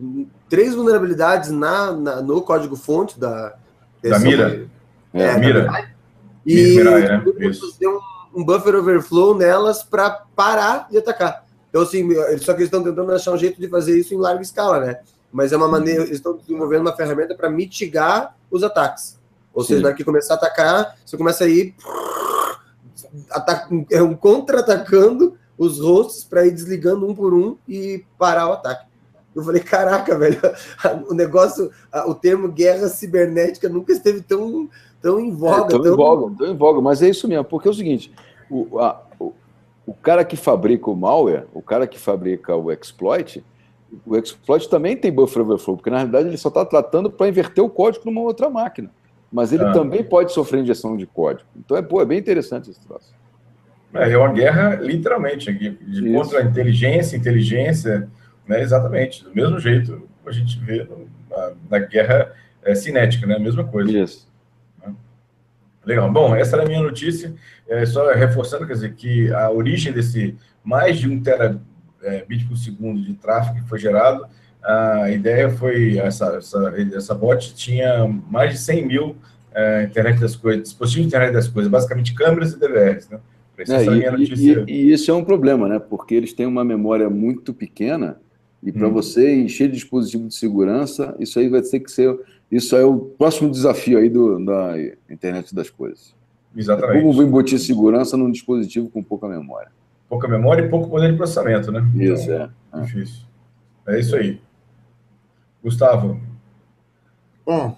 [0.48, 3.54] três vulnerabilidades na, na no código-fonte da...
[4.02, 4.66] Da Mira?
[5.12, 5.94] É, é Mira.
[6.44, 7.24] E Mirai, né?
[7.26, 11.46] um um buffer overflow nelas para parar de atacar.
[11.70, 12.06] Então, assim,
[12.38, 15.00] só que eles estão tentando achar um jeito de fazer isso em larga escala, né?
[15.32, 19.18] Mas é uma maneira, eles estão desenvolvendo uma ferramenta para mitigar os ataques.
[19.54, 19.68] Ou Sim.
[19.68, 21.74] seja, na hora que começar a atacar, você começa a ir
[23.90, 28.86] é um contra-atacando os hosts para ir desligando um por um e parar o ataque.
[29.34, 30.40] Eu falei, caraca, velho,
[31.08, 31.70] o negócio,
[32.06, 34.68] o termo guerra cibernética nunca esteve tão,
[35.00, 35.66] tão em voga.
[35.66, 35.92] É, tão, tão...
[35.92, 38.12] Em voga, tão em voga, mas é isso mesmo, porque é o seguinte,
[38.50, 39.32] o, a, o,
[39.86, 43.44] o cara que fabrica o malware, o cara que fabrica o exploit,
[44.04, 47.62] o exploit também tem buffer overflow, porque na realidade ele só está tratando para inverter
[47.62, 48.90] o código numa outra máquina.
[49.30, 49.72] Mas ele ah.
[49.72, 51.48] também pode sofrer injeção de código.
[51.56, 53.14] Então é, pô, é bem interessante esse troço.
[53.98, 58.08] É, é uma guerra, literalmente, de, contra a inteligência, inteligência,
[58.46, 60.86] né, exatamente, do mesmo jeito a gente vê
[61.30, 62.32] na, na guerra
[62.64, 63.96] é, cinética, né, a mesma coisa.
[63.96, 64.26] Isso.
[65.84, 66.10] Legal.
[66.12, 67.32] Bom, essa era a minha notícia.
[67.68, 71.62] É, só reforçando, quer dizer, que a origem desse mais de um terabit
[72.02, 74.26] é, por segundo de tráfego que foi gerado,
[74.62, 79.16] a ideia foi, essa, essa, essa bot tinha mais de 100 mil
[79.54, 83.20] é, internet das coisas, dispositivos de internet das coisas, basicamente câmeras e DVRs, né?
[83.58, 83.84] É,
[84.18, 85.78] e, e, e, isso é um problema, né?
[85.78, 88.20] Porque eles têm uma memória muito pequena
[88.62, 88.92] e para hum.
[88.92, 92.18] você encher de dispositivo de segurança, isso aí vai ter que ser
[92.50, 94.74] isso é o próximo desafio aí do, da
[95.10, 96.14] internet das coisas.
[96.54, 97.02] Exatamente.
[97.02, 99.70] Como embutir segurança num dispositivo com pouca memória.
[100.08, 101.84] Pouca memória e pouco poder de processamento, né?
[101.96, 102.82] Isso, então, é.
[102.82, 103.26] Difícil.
[103.88, 104.40] É isso aí.
[105.62, 106.20] Gustavo.
[107.44, 107.76] Bom,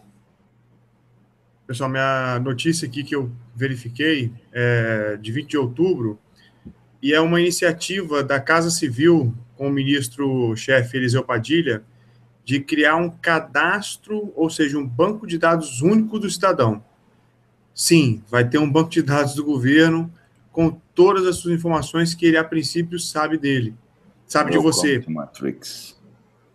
[1.69, 6.19] pessoal, minha notícia aqui que eu verifiquei é de 20 de outubro
[7.03, 11.85] e é uma iniciativa da Casa Civil com o ministro-chefe Eliseu Padilha,
[12.43, 16.83] de criar um cadastro, ou seja, um banco de dados único do cidadão.
[17.75, 20.11] Sim, vai ter um banco de dados do governo
[20.51, 23.75] com todas as suas informações que ele, a princípio, sabe dele.
[24.27, 25.05] Sabe de você.
[25.07, 25.98] Matrix.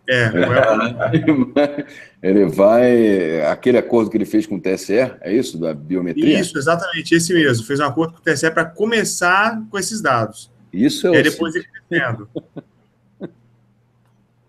[0.06, 0.30] É,
[2.22, 3.40] ele vai.
[3.46, 5.58] Aquele acordo que ele fez com o TSE, é isso?
[5.58, 6.40] Da biometria?
[6.40, 7.64] Isso, exatamente, esse mesmo.
[7.64, 10.50] Fez um acordo com o TSE para começar com esses dados.
[10.72, 11.14] Isso é o.
[11.14, 12.28] E depois ele crescendo.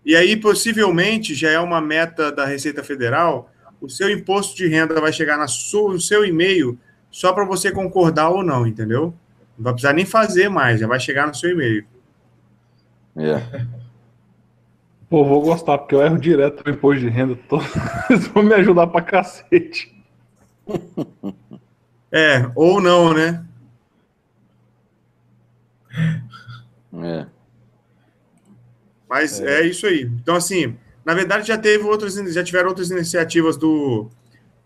[0.04, 3.50] E aí, possivelmente, já é uma meta da Receita Federal,
[3.80, 6.78] o seu imposto de renda vai chegar na sua, no seu e-mail
[7.10, 9.14] só para você concordar ou não, entendeu?
[9.56, 11.84] Não vai precisar nem fazer mais, já vai chegar no seu e-mail.
[13.16, 13.42] É.
[15.08, 17.38] Pô, vou gostar, porque eu erro direto no imposto de renda.
[17.48, 17.60] Tô...
[18.10, 19.94] Eles vão me ajudar pra cacete.
[22.10, 23.44] É, ou não, né?
[27.02, 27.26] É.
[29.08, 29.60] Mas é.
[29.60, 29.66] é.
[29.66, 30.02] isso aí.
[30.02, 34.08] Então, assim, na verdade, já teve outras, já tiveram outras iniciativas do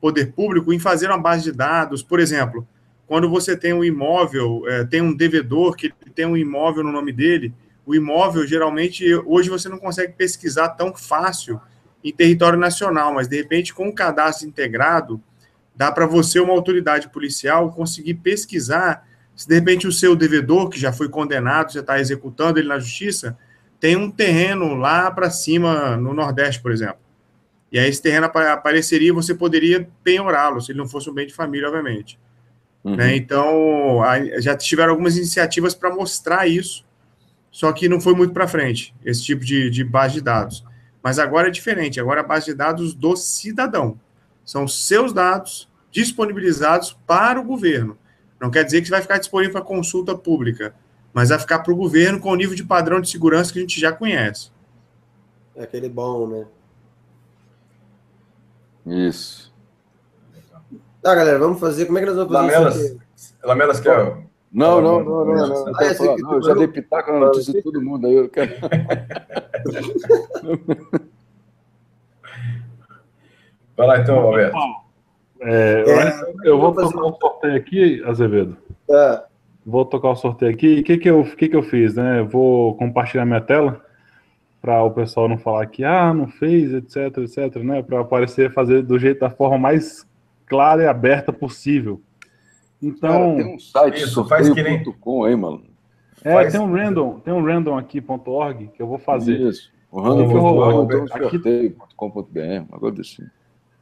[0.01, 2.03] poder público em fazer uma base de dados.
[2.03, 2.66] Por exemplo,
[3.07, 7.12] quando você tem um imóvel, é, tem um devedor que tem um imóvel no nome
[7.12, 7.53] dele,
[7.91, 11.61] o imóvel geralmente hoje você não consegue pesquisar tão fácil
[12.03, 15.20] em território nacional, mas de repente com o cadastro integrado
[15.74, 20.78] dá para você uma autoridade policial conseguir pesquisar se de repente o seu devedor que
[20.78, 23.38] já foi condenado, você está executando ele na justiça,
[23.80, 26.99] tem um terreno lá para cima, no Nordeste, por exemplo.
[27.72, 31.32] E aí esse terreno apareceria, você poderia penhorá-lo, se ele não fosse um bem de
[31.32, 32.18] família, obviamente.
[32.84, 32.97] Uhum.
[32.97, 33.16] Né?
[33.16, 34.01] Então,
[34.41, 36.84] já tiveram algumas iniciativas para mostrar isso,
[37.51, 40.64] só que não foi muito para frente, esse tipo de, de base de dados.
[41.03, 43.98] Mas agora é diferente, agora é a base de dados do cidadão.
[44.44, 47.98] São seus dados disponibilizados para o governo.
[48.40, 50.74] Não quer dizer que vai ficar disponível para consulta pública,
[51.12, 53.62] mas vai ficar para o governo com o nível de padrão de segurança que a
[53.62, 54.51] gente já conhece.
[55.57, 56.46] É aquele bom, né?
[58.86, 59.53] Isso.
[61.03, 61.86] Tá, galera, vamos fazer.
[61.86, 63.46] Como é que nós vamos fazer Lamelas, isso aqui?
[63.46, 64.30] Lamelas quer.
[64.53, 65.72] Não, não, não, não, não.
[65.76, 68.05] Ah, esse aqui Não, eu já dei pitaco na notícia de todo mundo.
[68.07, 68.53] Aí eu quero...
[73.76, 74.59] Vai lá então, Alberto.
[75.40, 75.84] É, É,
[76.44, 78.57] eu vou tocar o sorteio aqui, Azevedo.
[78.86, 79.24] Tá.
[79.64, 80.66] Vou tocar o sorteio aqui.
[80.66, 82.20] E o que, que, eu, que, que eu fiz, né?
[82.20, 83.80] Eu vou compartilhar minha tela
[84.61, 87.82] para o pessoal não falar que ah, não fez, etc, etc, né?
[87.82, 90.07] Para aparecer, fazer do jeito da forma mais
[90.44, 92.03] clara e aberta possível.
[92.83, 95.62] Então, Cara, tem um site Isso, faz que nem- sorteio.com aí, mano.
[96.24, 99.39] é, faz- tem um random, tem um random aqui.org que eu vou fazer.
[99.41, 99.70] Isso.
[99.93, 100.01] O
[102.61, 103.24] um negócio assim.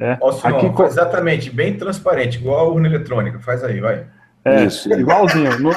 [0.00, 3.38] É, Simão, aqui co- exatamente, bem transparente, igual a urna eletrônica.
[3.40, 4.06] Faz aí, vai.
[4.44, 4.90] é Isso.
[4.92, 5.58] igualzinho.
[5.60, 5.70] Não,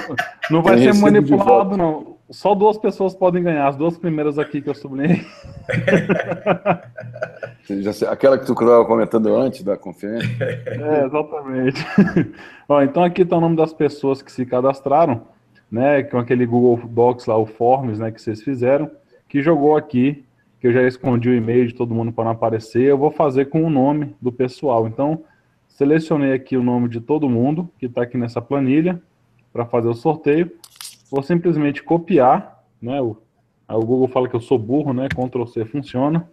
[0.49, 2.10] não vai Tem ser manipulado, não.
[2.31, 3.67] Só duas pessoas podem ganhar.
[3.67, 5.21] As duas primeiras aqui que eu sublinhei.
[8.09, 10.31] Aquela que tu estava comentando antes da conferência.
[10.81, 11.85] É, exatamente.
[12.67, 15.27] Ó, então aqui está o nome das pessoas que se cadastraram,
[15.69, 18.89] né, com aquele Google Docs lá, o Forms, né, que vocês fizeram,
[19.27, 20.23] que jogou aqui,
[20.59, 23.45] que eu já escondi o e-mail de todo mundo para não aparecer, eu vou fazer
[23.45, 24.87] com o nome do pessoal.
[24.87, 25.23] Então,
[25.67, 29.01] selecionei aqui o nome de todo mundo que está aqui nessa planilha
[29.51, 30.51] para fazer o sorteio.
[31.11, 33.17] Vou simplesmente copiar, né, o,
[33.67, 36.29] o Google fala que eu sou burro, né, Ctrl C funciona.